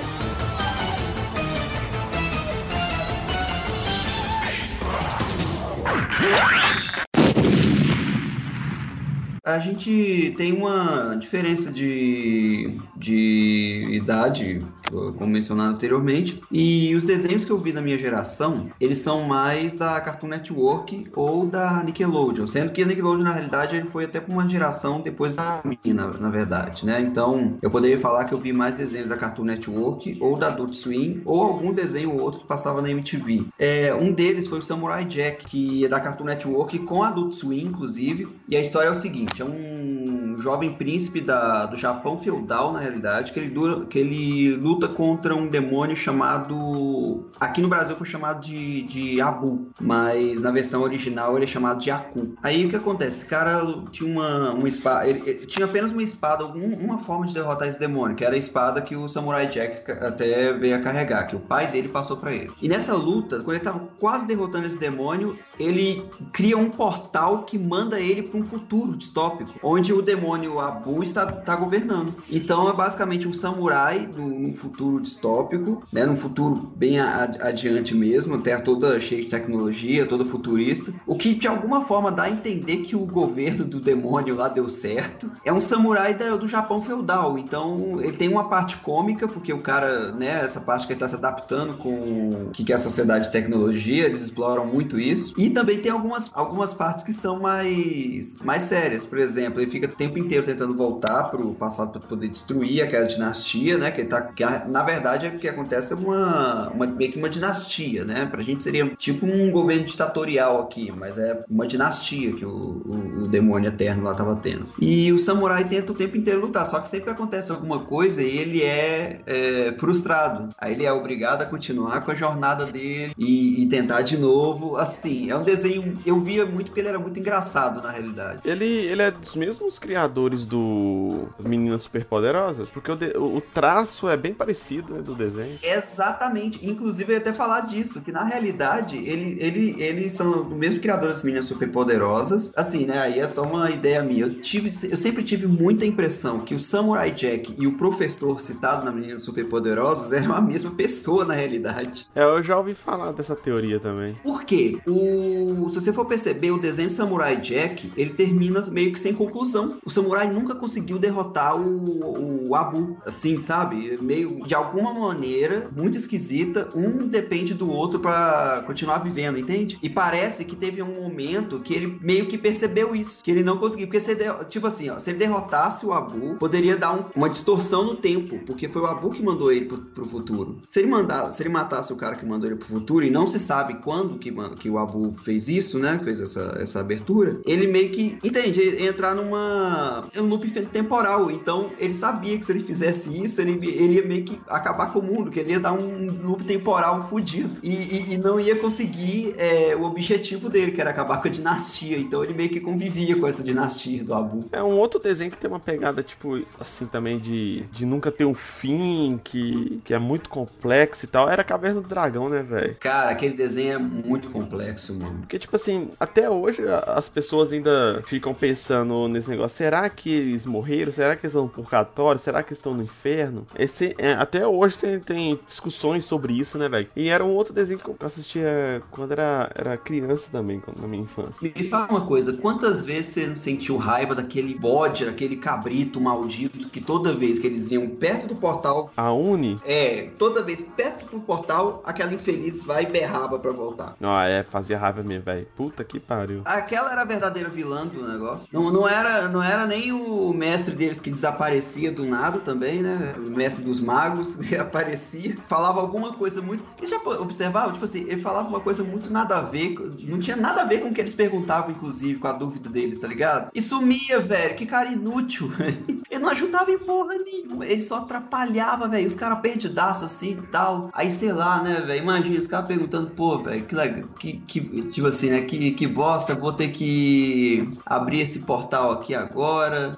A 9.54 9.58
gente 9.58 10.34
tem 10.36 10.52
uma 10.52 11.14
diferença 11.16 11.72
de, 11.72 12.78
de 12.96 13.88
idade 13.92 14.64
como 14.90 15.26
mencionado 15.26 15.74
anteriormente. 15.74 16.42
E 16.50 16.94
os 16.94 17.04
desenhos 17.04 17.44
que 17.44 17.50
eu 17.50 17.58
vi 17.58 17.72
da 17.72 17.80
minha 17.80 17.98
geração, 17.98 18.70
eles 18.80 18.98
são 18.98 19.22
mais 19.22 19.76
da 19.76 20.00
Cartoon 20.00 20.28
Network 20.28 21.06
ou 21.14 21.46
da 21.46 21.82
Nickelodeon, 21.82 22.46
sendo 22.46 22.72
que 22.72 22.82
a 22.82 22.86
Nickelodeon 22.86 23.24
na 23.24 23.32
realidade 23.32 23.76
ele 23.76 23.88
foi 23.88 24.04
até 24.04 24.20
para 24.20 24.32
uma 24.32 24.48
geração 24.48 25.00
depois 25.00 25.34
da 25.34 25.62
minha, 25.64 25.94
na, 25.94 26.06
na, 26.06 26.30
verdade, 26.30 26.84
né? 26.84 27.00
Então, 27.00 27.56
eu 27.62 27.70
poderia 27.70 27.98
falar 27.98 28.24
que 28.24 28.34
eu 28.34 28.40
vi 28.40 28.52
mais 28.52 28.74
desenhos 28.74 29.08
da 29.08 29.16
Cartoon 29.16 29.44
Network 29.44 30.18
ou 30.20 30.36
da 30.36 30.48
Adult 30.48 30.74
Swim 30.74 31.22
ou 31.24 31.42
algum 31.42 31.72
desenho 31.72 32.12
ou 32.12 32.20
outro 32.20 32.40
que 32.40 32.46
passava 32.46 32.82
na 32.82 32.90
MTV. 32.90 33.46
É, 33.58 33.94
um 33.94 34.12
deles 34.12 34.46
foi 34.46 34.58
o 34.58 34.62
Samurai 34.62 35.04
Jack, 35.04 35.44
que 35.46 35.84
é 35.84 35.88
da 35.88 36.00
Cartoon 36.00 36.24
Network 36.24 36.78
com 36.80 37.02
Adult 37.02 37.34
Swim, 37.34 37.64
inclusive. 37.64 38.28
E 38.48 38.56
a 38.56 38.60
história 38.60 38.88
é 38.88 38.92
o 38.92 38.96
seguinte, 38.96 39.42
é 39.42 39.44
um 39.44 39.99
jovem 40.38 40.74
príncipe 40.74 41.20
da, 41.20 41.66
do 41.66 41.76
Japão 41.76 42.18
feudal, 42.18 42.72
na 42.72 42.80
realidade, 42.80 43.32
que 43.32 43.40
ele, 43.40 43.50
dura, 43.50 43.86
que 43.86 43.98
ele 43.98 44.54
luta 44.56 44.88
contra 44.88 45.34
um 45.34 45.48
demônio 45.48 45.96
chamado. 45.96 47.28
Aqui 47.38 47.60
no 47.60 47.68
Brasil 47.68 47.96
foi 47.96 48.06
chamado 48.06 48.40
de, 48.40 48.82
de 48.82 49.20
Abu, 49.20 49.68
mas 49.80 50.42
na 50.42 50.50
versão 50.50 50.82
original 50.82 51.36
ele 51.36 51.44
é 51.44 51.48
chamado 51.48 51.80
de 51.80 51.90
Aku. 51.90 52.34
Aí 52.42 52.66
o 52.66 52.68
que 52.68 52.76
acontece? 52.76 53.18
Esse 53.18 53.26
cara 53.26 53.62
tinha 53.90 54.10
uma, 54.10 54.52
uma 54.52 54.68
espada. 54.68 55.08
Ele, 55.08 55.22
ele, 55.26 55.46
tinha 55.46 55.64
apenas 55.64 55.92
uma 55.92 56.02
espada, 56.02 56.44
uma 56.44 56.98
forma 56.98 57.26
de 57.26 57.34
derrotar 57.34 57.68
esse 57.68 57.78
demônio, 57.78 58.16
que 58.16 58.24
era 58.24 58.34
a 58.34 58.38
espada 58.38 58.80
que 58.80 58.96
o 58.96 59.08
Samurai 59.08 59.48
Jack 59.48 59.90
até 59.90 60.52
veio 60.52 60.76
a 60.76 60.80
carregar, 60.80 61.26
que 61.26 61.36
o 61.36 61.40
pai 61.40 61.70
dele 61.70 61.88
passou 61.88 62.16
para 62.16 62.32
ele. 62.32 62.50
E 62.60 62.68
nessa 62.68 62.94
luta, 62.94 63.40
quando 63.40 63.56
ele 63.56 63.64
tava 63.64 63.80
quase 63.98 64.26
derrotando 64.26 64.66
esse 64.66 64.78
demônio, 64.78 65.36
ele 65.58 66.02
cria 66.32 66.56
um 66.56 66.70
portal 66.70 67.44
que 67.44 67.58
manda 67.58 68.00
ele 68.00 68.22
para 68.22 68.38
um 68.38 68.44
futuro 68.44 68.96
distópico, 68.96 69.52
onde 69.62 69.92
o 69.92 70.02
demônio 70.02 70.19
Abu 70.60 71.02
está, 71.02 71.28
está 71.30 71.56
governando. 71.56 72.16
Então 72.30 72.68
é 72.68 72.72
basicamente 72.72 73.26
um 73.26 73.32
samurai 73.32 74.06
num 74.06 74.52
futuro 74.54 75.00
distópico, 75.00 75.82
né, 75.92 76.04
num 76.04 76.16
futuro 76.16 76.72
bem 76.76 76.98
adiante 77.00 77.94
mesmo, 77.94 78.38
terra 78.38 78.60
toda 78.60 78.98
cheia 79.00 79.22
de 79.22 79.28
tecnologia, 79.28 80.06
toda 80.06 80.24
futurista, 80.24 80.92
o 81.06 81.16
que 81.16 81.34
de 81.34 81.46
alguma 81.46 81.82
forma 81.84 82.10
dá 82.10 82.24
a 82.24 82.30
entender 82.30 82.78
que 82.78 82.96
o 82.96 83.06
governo 83.06 83.64
do 83.64 83.80
demônio 83.80 84.34
lá 84.34 84.48
deu 84.48 84.68
certo. 84.68 85.30
É 85.44 85.52
um 85.52 85.60
samurai 85.60 86.14
da, 86.14 86.36
do 86.36 86.46
Japão 86.46 86.82
feudal, 86.82 87.38
então 87.38 87.96
ele 88.00 88.16
tem 88.16 88.28
uma 88.28 88.48
parte 88.48 88.76
cômica, 88.78 89.26
porque 89.28 89.52
o 89.52 89.60
cara, 89.60 90.12
né, 90.12 90.40
essa 90.44 90.60
parte 90.60 90.86
que 90.86 90.92
ele 90.92 90.96
está 90.96 91.08
se 91.08 91.14
adaptando 91.14 91.74
com 91.74 92.46
o 92.48 92.50
que 92.50 92.72
é 92.72 92.76
a 92.76 92.78
sociedade 92.78 93.26
de 93.26 93.32
tecnologia, 93.32 94.06
eles 94.06 94.20
exploram 94.20 94.66
muito 94.66 94.98
isso. 94.98 95.34
E 95.36 95.50
também 95.50 95.78
tem 95.78 95.90
algumas, 95.90 96.30
algumas 96.32 96.72
partes 96.72 97.04
que 97.04 97.12
são 97.12 97.40
mais, 97.40 98.36
mais 98.42 98.64
sérias. 98.64 99.04
Por 99.04 99.18
exemplo, 99.18 99.60
ele 99.60 99.70
fica 99.70 99.86
o 99.86 99.96
tempo 100.10 100.18
inteiro 100.18 100.44
tentando 100.44 100.76
voltar 100.76 101.24
para 101.24 101.40
o 101.40 101.54
passado 101.54 101.92
para 101.92 102.00
poder 102.00 102.28
destruir 102.28 102.82
aquela 102.82 103.06
dinastia, 103.06 103.78
né? 103.78 103.90
Que, 103.90 104.04
tá, 104.04 104.20
que 104.20 104.44
na 104.68 104.82
verdade 104.82 105.26
é 105.26 105.28
o 105.30 105.38
que 105.38 105.48
acontece 105.48 105.92
é 105.92 105.96
uma, 105.96 106.70
uma, 106.70 106.86
meio 106.86 107.12
que 107.12 107.18
uma 107.18 107.28
dinastia, 107.28 108.04
né? 108.04 108.26
Pra 108.26 108.42
gente 108.42 108.62
seria 108.62 108.86
tipo 108.96 109.26
um 109.26 109.50
governo 109.50 109.84
ditatorial 109.84 110.60
aqui, 110.60 110.92
mas 110.94 111.18
é 111.18 111.44
uma 111.48 111.66
dinastia 111.66 112.32
que 112.32 112.44
o, 112.44 112.50
o, 112.50 113.24
o 113.24 113.28
demônio 113.28 113.68
eterno 113.68 114.02
lá 114.02 114.14
tava 114.14 114.36
tendo. 114.36 114.66
E 114.80 115.12
o 115.12 115.18
samurai 115.18 115.64
tenta 115.64 115.92
o 115.92 115.94
tempo 115.94 116.16
inteiro 116.16 116.40
lutar, 116.40 116.66
só 116.66 116.80
que 116.80 116.88
sempre 116.88 117.10
acontece 117.10 117.52
alguma 117.52 117.80
coisa 117.80 118.22
e 118.22 118.38
ele 118.38 118.62
é, 118.62 119.20
é 119.26 119.74
frustrado. 119.78 120.50
Aí 120.58 120.72
ele 120.72 120.84
é 120.84 120.92
obrigado 120.92 121.42
a 121.42 121.46
continuar 121.46 122.00
com 122.04 122.10
a 122.10 122.14
jornada 122.14 122.66
dele 122.66 123.14
e, 123.16 123.62
e 123.62 123.66
tentar 123.66 124.02
de 124.02 124.16
novo. 124.16 124.76
Assim, 124.76 125.30
é 125.30 125.36
um 125.36 125.42
desenho. 125.42 125.98
Eu 126.04 126.20
via 126.20 126.44
muito 126.44 126.66
porque 126.66 126.80
ele 126.80 126.88
era 126.88 126.98
muito 126.98 127.18
engraçado 127.18 127.82
na 127.82 127.90
realidade. 127.90 128.40
Ele, 128.44 128.64
ele 128.64 129.02
é 129.02 129.10
dos 129.10 129.36
mesmos 129.36 129.78
criadores 130.00 130.46
do 130.46 131.28
Meninas 131.38 131.82
Superpoderosas, 131.82 132.72
porque 132.72 132.90
o, 132.90 132.96
de, 132.96 133.12
o 133.16 133.40
traço 133.40 134.08
é 134.08 134.16
bem 134.16 134.32
parecido 134.32 134.94
né, 134.94 135.02
do 135.02 135.14
desenho. 135.14 135.58
Exatamente. 135.62 136.58
Inclusive, 136.66 137.12
eu 137.12 137.16
ia 137.16 137.20
até 137.20 137.32
falar 137.32 137.60
disso, 137.60 138.02
que 138.02 138.10
na 138.10 138.24
realidade 138.24 138.96
ele, 138.96 139.36
ele, 139.40 139.82
eles 139.82 140.12
são 140.14 140.48
do 140.48 140.56
mesmo 140.56 140.80
criador 140.80 141.08
das 141.08 141.22
Meninas 141.22 141.46
Superpoderosas. 141.46 142.50
Assim, 142.56 142.86
né? 142.86 142.98
Aí 142.98 143.20
é 143.20 143.28
só 143.28 143.42
uma 143.42 143.70
ideia 143.70 144.02
minha. 144.02 144.22
Eu, 144.22 144.40
tive, 144.40 144.72
eu 144.88 144.96
sempre 144.96 145.22
tive 145.22 145.46
muita 145.46 145.84
impressão 145.84 146.40
que 146.40 146.54
o 146.54 146.60
Samurai 146.60 147.10
Jack 147.10 147.54
e 147.58 147.66
o 147.66 147.76
professor 147.76 148.40
citado 148.40 148.84
na 148.84 148.92
Meninas 148.92 149.22
Superpoderosas 149.22 150.12
eram 150.12 150.34
a 150.34 150.40
mesma 150.40 150.70
pessoa 150.70 151.24
na 151.26 151.34
realidade. 151.34 152.06
É, 152.14 152.22
eu 152.22 152.42
já 152.42 152.56
ouvi 152.56 152.74
falar 152.74 153.12
dessa 153.12 153.36
teoria 153.36 153.78
também. 153.78 154.14
Por 154.22 154.44
quê? 154.44 154.78
O, 154.86 155.68
se 155.68 155.80
você 155.80 155.92
for 155.92 156.06
perceber, 156.06 156.52
o 156.52 156.58
desenho 156.58 156.90
Samurai 156.90 157.36
Jack, 157.36 157.92
ele 157.96 158.14
termina 158.14 158.62
meio 158.70 158.92
que 158.92 159.00
sem 159.00 159.12
conclusão. 159.12 159.78
O 159.90 159.92
samurai 159.92 160.30
nunca 160.30 160.54
conseguiu 160.54 161.00
derrotar 161.00 161.60
o, 161.60 162.48
o 162.48 162.54
Abu, 162.54 162.96
assim, 163.04 163.38
sabe? 163.38 163.98
Meio 164.00 164.46
de 164.46 164.54
alguma 164.54 164.94
maneira 164.94 165.68
muito 165.74 165.98
esquisita, 165.98 166.68
um 166.76 167.08
depende 167.08 167.54
do 167.54 167.68
outro 167.68 167.98
para 167.98 168.62
continuar 168.68 168.98
vivendo, 168.98 169.36
entende? 169.36 169.80
E 169.82 169.90
parece 169.90 170.44
que 170.44 170.54
teve 170.54 170.80
um 170.80 171.02
momento 171.02 171.58
que 171.58 171.74
ele 171.74 171.98
meio 172.00 172.26
que 172.26 172.38
percebeu 172.38 172.94
isso, 172.94 173.24
que 173.24 173.32
ele 173.32 173.42
não 173.42 173.56
conseguiu, 173.56 173.88
porque 173.88 174.00
se 174.00 174.16
tipo 174.48 174.68
assim, 174.68 174.90
ó, 174.90 175.00
se 175.00 175.10
ele 175.10 175.18
derrotasse 175.18 175.84
o 175.84 175.92
Abu, 175.92 176.36
poderia 176.36 176.76
dar 176.76 176.92
um, 176.92 177.04
uma 177.16 177.28
distorção 177.28 177.84
no 177.84 177.96
tempo, 177.96 178.38
porque 178.46 178.68
foi 178.68 178.82
o 178.82 178.86
Abu 178.86 179.10
que 179.10 179.20
mandou 179.20 179.50
ele 179.50 179.64
pro, 179.64 179.78
pro 179.78 180.06
futuro. 180.06 180.62
Se 180.66 180.78
ele 180.78 180.88
mandar, 180.88 181.32
se 181.32 181.42
ele 181.42 181.48
matasse 181.48 181.92
o 181.92 181.96
cara 181.96 182.14
que 182.14 182.24
mandou 182.24 182.48
ele 182.48 182.60
pro 182.60 182.68
futuro 182.68 183.04
e 183.04 183.10
não 183.10 183.26
se 183.26 183.40
sabe 183.40 183.74
quando 183.82 184.20
que, 184.20 184.32
que 184.60 184.70
o 184.70 184.78
Abu 184.78 185.12
fez 185.24 185.48
isso, 185.48 185.80
né? 185.80 185.98
Fez 186.04 186.20
essa, 186.20 186.56
essa 186.60 186.78
abertura, 186.78 187.40
ele 187.44 187.66
meio 187.66 187.90
que, 187.90 188.16
entende, 188.22 188.84
entrar 188.84 189.16
numa 189.16 189.79
um 190.16 190.26
loop 190.26 190.50
temporal. 190.66 191.30
Então, 191.30 191.70
ele 191.78 191.94
sabia 191.94 192.38
que 192.38 192.46
se 192.46 192.52
ele 192.52 192.60
fizesse 192.60 193.22
isso, 193.22 193.40
ele, 193.40 193.52
ele 193.66 193.94
ia 193.94 194.04
meio 194.04 194.24
que 194.24 194.40
acabar 194.48 194.92
com 194.92 195.00
o 195.00 195.02
mundo, 195.02 195.30
que 195.30 195.40
ele 195.40 195.52
ia 195.52 195.60
dar 195.60 195.72
um 195.72 196.10
loop 196.22 196.44
temporal 196.44 197.08
fudido. 197.08 197.60
E, 197.62 197.70
e, 197.70 198.14
e 198.14 198.18
não 198.18 198.38
ia 198.38 198.56
conseguir 198.56 199.34
é, 199.38 199.74
o 199.76 199.84
objetivo 199.84 200.48
dele, 200.48 200.72
que 200.72 200.80
era 200.80 200.90
acabar 200.90 201.20
com 201.20 201.28
a 201.28 201.30
dinastia. 201.30 201.98
Então, 201.98 202.22
ele 202.22 202.34
meio 202.34 202.48
que 202.48 202.60
convivia 202.60 203.16
com 203.16 203.26
essa 203.26 203.42
dinastia 203.42 204.04
do 204.04 204.14
Abu. 204.14 204.46
É 204.52 204.62
um 204.62 204.78
outro 204.78 205.00
desenho 205.00 205.30
que 205.30 205.36
tem 205.36 205.50
uma 205.50 205.60
pegada, 205.60 206.02
tipo, 206.02 206.42
assim, 206.58 206.86
também 206.86 207.18
de, 207.18 207.64
de 207.72 207.84
nunca 207.84 208.10
ter 208.10 208.24
um 208.24 208.34
fim, 208.34 209.20
que, 209.22 209.80
que 209.84 209.94
é 209.94 209.98
muito 209.98 210.28
complexo 210.28 211.04
e 211.04 211.08
tal. 211.08 211.28
Era 211.28 211.42
a 211.42 211.44
Caverna 211.44 211.80
do 211.80 211.88
Dragão, 211.88 212.28
né, 212.28 212.42
velho? 212.42 212.76
Cara, 212.80 213.10
aquele 213.10 213.34
desenho 213.34 213.74
é 213.74 213.78
muito 213.78 214.30
complexo, 214.30 214.94
mano. 214.94 215.20
Porque, 215.20 215.38
tipo 215.38 215.54
assim, 215.56 215.90
até 215.98 216.28
hoje 216.28 216.62
as 216.86 217.08
pessoas 217.08 217.52
ainda 217.52 218.02
ficam 218.06 218.34
pensando 218.34 219.08
nesse 219.08 219.28
negócio. 219.28 219.64
Será 219.70 219.88
que 219.88 220.12
eles 220.12 220.44
morreram? 220.46 220.90
Será 220.90 221.14
que 221.14 221.24
eles 221.24 221.30
estão 221.32 221.44
no 221.44 221.48
purgatório? 221.48 222.20
Será 222.20 222.42
que 222.42 222.52
estão 222.52 222.74
no 222.74 222.82
inferno? 222.82 223.46
Esse, 223.56 223.94
é, 223.98 224.14
até 224.14 224.44
hoje 224.44 224.76
tem, 224.76 224.98
tem 224.98 225.40
discussões 225.46 226.04
sobre 226.04 226.32
isso, 226.32 226.58
né, 226.58 226.68
velho? 226.68 226.88
E 226.96 227.08
era 227.08 227.24
um 227.24 227.36
outro 227.36 227.54
desenho 227.54 227.78
que 227.78 227.88
eu 227.88 227.96
assistia 228.00 228.82
quando 228.90 229.12
era, 229.12 229.48
era 229.54 229.76
criança 229.76 230.28
também, 230.32 230.60
na 230.76 230.88
minha 230.88 231.04
infância. 231.04 231.40
Me 231.40 231.68
fala 231.68 231.86
uma 231.88 232.04
coisa, 232.04 232.32
quantas 232.32 232.84
vezes 232.84 233.12
você 233.12 233.36
sentiu 233.36 233.76
raiva 233.76 234.12
daquele 234.12 234.58
bode, 234.58 235.04
daquele 235.04 235.36
cabrito 235.36 236.00
maldito, 236.00 236.68
que 236.68 236.80
toda 236.80 237.12
vez 237.12 237.38
que 237.38 237.46
eles 237.46 237.70
iam 237.70 237.90
perto 237.90 238.26
do 238.26 238.34
portal... 238.34 238.90
A 238.96 239.12
Uni? 239.12 239.60
É, 239.64 240.10
toda 240.18 240.42
vez 240.42 240.60
perto 240.60 241.06
do 241.12 241.20
portal, 241.20 241.80
aquela 241.86 242.12
infeliz 242.12 242.64
vai 242.64 242.82
e 242.82 242.86
berrava 242.86 243.38
pra 243.38 243.52
voltar. 243.52 243.94
Ah, 244.02 244.26
é, 244.26 244.42
fazia 244.42 244.76
raiva 244.76 245.04
mesmo, 245.04 245.26
velho. 245.26 245.46
Puta 245.56 245.84
que 245.84 246.00
pariu. 246.00 246.42
Aquela 246.44 246.90
era 246.90 247.02
a 247.02 247.04
verdadeira 247.04 247.48
vilã 247.48 247.86
do 247.86 248.04
negócio. 248.04 248.48
Não, 248.52 248.72
não, 248.72 248.88
era, 248.88 249.28
não 249.28 249.40
era 249.40 249.59
nem 249.66 249.92
o 249.92 250.32
mestre 250.32 250.74
deles 250.74 251.00
que 251.00 251.10
desaparecia 251.10 251.92
do 251.92 252.04
nada 252.04 252.38
também, 252.38 252.82
né? 252.82 253.14
O 253.16 253.30
mestre 253.30 253.64
dos 253.64 253.80
magos 253.80 254.38
aparecia, 254.58 255.36
falava 255.48 255.80
alguma 255.80 256.12
coisa 256.12 256.40
muito. 256.40 256.64
Eles 256.78 256.90
já 256.90 256.96
observavam, 256.96 257.72
tipo 257.72 257.84
assim, 257.84 258.00
ele 258.00 258.20
falava 258.20 258.48
uma 258.48 258.60
coisa 258.60 258.82
muito 258.82 259.10
nada 259.10 259.38
a 259.38 259.42
ver, 259.42 259.76
não 260.00 260.18
tinha 260.18 260.36
nada 260.36 260.62
a 260.62 260.64
ver 260.64 260.80
com 260.80 260.88
o 260.88 260.94
que 260.94 261.00
eles 261.00 261.14
perguntavam, 261.14 261.70
inclusive, 261.70 262.18
com 262.18 262.28
a 262.28 262.32
dúvida 262.32 262.68
deles, 262.68 263.00
tá 263.00 263.08
ligado? 263.08 263.50
E 263.54 263.60
sumia, 263.60 264.20
velho, 264.20 264.56
que 264.56 264.66
cara 264.66 264.88
inútil. 264.90 265.50
Ele 266.10 266.20
não 266.20 266.30
ajudava 266.30 266.70
em 266.72 266.78
porra 266.78 267.14
nenhuma, 267.14 267.64
ele 267.64 267.82
só 267.82 267.98
atrapalhava, 267.98 268.88
velho. 268.88 269.06
Os 269.06 269.14
caras 269.14 269.38
perdidaço 269.40 270.04
assim 270.04 270.32
e 270.32 270.46
tal. 270.48 270.90
Aí, 270.92 271.08
sei 271.08 271.32
lá, 271.32 271.62
né, 271.62 271.80
velho? 271.80 272.02
Imagina 272.02 272.38
os 272.38 272.48
caras 272.48 272.66
perguntando, 272.66 273.10
pô, 273.10 273.38
velho, 273.38 273.64
que 273.64 273.74
legal, 273.76 274.08
que, 274.18 274.38
que, 274.46 274.60
tipo 274.90 275.06
assim, 275.06 275.30
né? 275.30 275.42
Que, 275.42 275.70
que 275.70 275.86
bosta, 275.86 276.34
vou 276.34 276.52
ter 276.52 276.68
que 276.68 277.68
abrir 277.86 278.22
esse 278.22 278.40
portal 278.40 278.90
aqui 278.90 279.14
agora. 279.14 279.49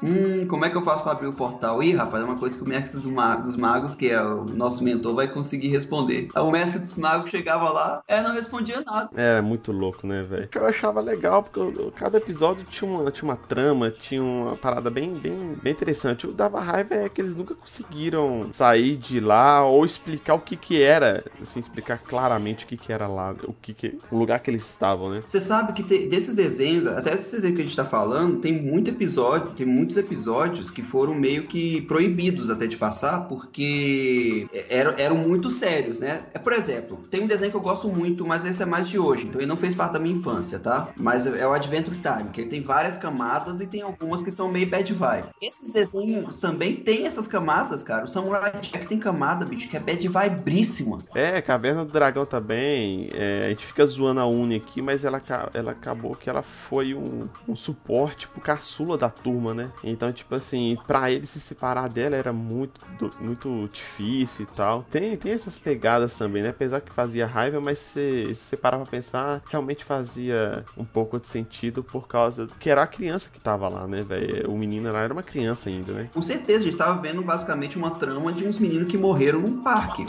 Hum, 0.02 0.46
como 0.46 0.64
é 0.64 0.70
que 0.70 0.76
eu 0.76 0.82
faço 0.82 1.02
para 1.02 1.12
abrir 1.12 1.26
o 1.26 1.32
portal? 1.32 1.82
Ih, 1.82 1.94
rapaz, 1.94 2.22
é 2.22 2.26
uma 2.26 2.38
coisa 2.38 2.56
que 2.56 2.62
o 2.62 2.68
mestre 2.68 2.92
dos 2.92 3.04
magos, 3.04 3.48
dos 3.48 3.56
magos, 3.56 3.94
que 3.94 4.08
é 4.08 4.22
o 4.22 4.44
nosso 4.44 4.82
mentor, 4.82 5.14
vai 5.14 5.28
conseguir 5.28 5.68
responder. 5.68 6.28
Aí 6.34 6.42
o 6.42 6.50
mestre 6.50 6.80
dos 6.80 6.96
magos 6.96 7.30
chegava 7.30 7.70
lá, 7.70 8.02
é, 8.06 8.20
não 8.22 8.32
respondia 8.32 8.80
nada. 8.80 9.10
É, 9.14 9.40
muito 9.40 9.72
louco, 9.72 10.06
né, 10.06 10.22
velho? 10.22 10.48
Eu 10.54 10.66
achava 10.66 11.00
legal, 11.00 11.42
porque 11.42 11.60
cada 11.96 12.18
episódio 12.18 12.64
tinha 12.64 12.90
uma, 12.90 13.10
tinha 13.10 13.28
uma 13.28 13.36
trama, 13.36 13.90
tinha 13.90 14.22
uma 14.22 14.56
parada 14.56 14.90
bem, 14.90 15.14
bem, 15.14 15.56
bem 15.62 15.72
interessante. 15.72 16.26
O 16.26 16.32
dava 16.32 16.60
raiva 16.60 16.94
é 16.94 17.08
que 17.08 17.20
eles 17.20 17.36
nunca 17.36 17.54
conseguiram 17.54 18.48
sair 18.52 18.96
de 18.96 19.20
lá 19.20 19.64
ou 19.64 19.84
explicar 19.84 20.34
o 20.34 20.40
que 20.40 20.56
que 20.56 20.80
era, 20.80 21.24
assim, 21.40 21.60
explicar 21.60 21.98
claramente 21.98 22.64
o 22.64 22.68
que 22.68 22.76
que 22.76 22.92
era 22.92 23.06
lá, 23.06 23.34
o 23.44 23.52
que 23.52 23.74
que, 23.74 23.98
o 24.10 24.16
lugar 24.16 24.40
que 24.40 24.50
eles 24.50 24.68
estavam, 24.68 25.10
né? 25.10 25.22
Você 25.26 25.40
sabe 25.40 25.72
que 25.72 25.82
te, 25.82 26.06
desses 26.06 26.34
desenhos, 26.34 26.86
até 26.86 27.14
esses 27.14 27.30
desenhos 27.32 27.56
que 27.56 27.62
a 27.62 27.64
gente 27.64 27.76
tá 27.76 27.84
falando, 27.84 28.40
tem 28.40 28.62
muito 28.62 28.90
episódio, 28.90 29.31
tem 29.40 29.66
muitos 29.66 29.96
episódios 29.96 30.70
que 30.70 30.82
foram 30.82 31.14
meio 31.14 31.46
que 31.46 31.82
proibidos 31.82 32.50
até 32.50 32.66
de 32.66 32.76
passar, 32.76 33.28
porque 33.28 34.48
eram, 34.68 34.94
eram 34.96 35.16
muito 35.16 35.50
sérios, 35.50 36.00
né? 36.00 36.24
É, 36.32 36.38
por 36.38 36.52
exemplo, 36.52 37.04
tem 37.10 37.22
um 37.22 37.26
desenho 37.26 37.50
que 37.50 37.56
eu 37.56 37.60
gosto 37.60 37.88
muito, 37.88 38.26
mas 38.26 38.44
esse 38.44 38.62
é 38.62 38.66
mais 38.66 38.88
de 38.88 38.98
hoje, 38.98 39.26
então 39.26 39.40
ele 39.40 39.48
não 39.48 39.56
fez 39.56 39.74
parte 39.74 39.92
da 39.92 39.98
minha 39.98 40.16
infância, 40.16 40.58
tá? 40.58 40.88
Mas 40.96 41.26
é 41.26 41.46
o 41.46 41.52
Adventure 41.52 41.98
Time, 41.98 42.30
que 42.30 42.40
ele 42.40 42.50
tem 42.50 42.60
várias 42.60 42.96
camadas 42.96 43.60
e 43.60 43.66
tem 43.66 43.82
algumas 43.82 44.22
que 44.22 44.30
são 44.30 44.50
meio 44.50 44.68
bad 44.68 44.92
vibe. 44.92 45.28
Esses 45.40 45.72
desenhos 45.72 46.38
também 46.38 46.76
têm 46.76 47.06
essas 47.06 47.26
camadas, 47.26 47.82
cara. 47.82 48.04
O 48.04 48.08
Samurai 48.08 48.52
Jack 48.60 48.86
tem 48.86 48.98
camada, 48.98 49.44
bicho, 49.44 49.68
que 49.68 49.76
é 49.76 49.80
bad 49.80 50.08
vibríssima. 50.08 50.98
É, 51.14 51.40
Caverna 51.40 51.84
do 51.84 51.92
Dragão 51.92 52.26
também. 52.26 53.10
É, 53.12 53.46
a 53.46 53.48
gente 53.50 53.66
fica 53.66 53.86
zoando 53.86 54.20
a 54.20 54.26
Uni 54.26 54.56
aqui, 54.56 54.80
mas 54.82 55.04
ela, 55.04 55.22
ela 55.52 55.72
acabou 55.72 56.14
que 56.14 56.28
ela 56.28 56.42
foi 56.42 56.94
um, 56.94 57.28
um 57.48 57.56
suporte 57.56 58.28
pro 58.28 58.40
caçula 58.40 58.96
da 58.96 59.10
turma, 59.22 59.54
né? 59.54 59.70
Então, 59.82 60.12
tipo 60.12 60.34
assim, 60.34 60.76
pra 60.86 61.10
ele 61.10 61.26
se 61.26 61.40
separar 61.40 61.88
dela 61.88 62.16
era 62.16 62.32
muito, 62.32 62.80
muito 63.20 63.68
difícil 63.72 64.44
e 64.44 64.56
tal. 64.56 64.84
Tem, 64.90 65.16
tem 65.16 65.32
essas 65.32 65.58
pegadas 65.58 66.14
também, 66.14 66.42
né? 66.42 66.50
Apesar 66.50 66.80
que 66.80 66.92
fazia 66.92 67.26
raiva, 67.26 67.60
mas 67.60 67.78
se 67.78 68.34
você 68.34 68.56
parar 68.56 68.78
pra 68.78 68.86
pensar, 68.86 69.42
realmente 69.48 69.84
fazia 69.84 70.64
um 70.76 70.84
pouco 70.84 71.18
de 71.18 71.28
sentido 71.28 71.82
por 71.82 72.06
causa 72.06 72.48
que 72.58 72.68
era 72.68 72.82
a 72.82 72.86
criança 72.86 73.30
que 73.32 73.40
tava 73.40 73.68
lá, 73.68 73.86
né, 73.86 74.02
velho? 74.02 74.50
O 74.50 74.58
menino 74.58 74.92
lá 74.92 75.00
era 75.00 75.12
uma 75.12 75.22
criança 75.22 75.68
ainda, 75.68 75.92
né? 75.92 76.10
Com 76.12 76.22
certeza, 76.22 76.60
a 76.60 76.64
gente 76.64 76.76
tava 76.76 77.00
vendo 77.00 77.22
basicamente 77.22 77.76
uma 77.76 77.92
trama 77.92 78.32
de 78.32 78.46
uns 78.46 78.58
meninos 78.58 78.88
que 78.88 78.98
morreram 78.98 79.40
num 79.40 79.62
parque. 79.62 80.06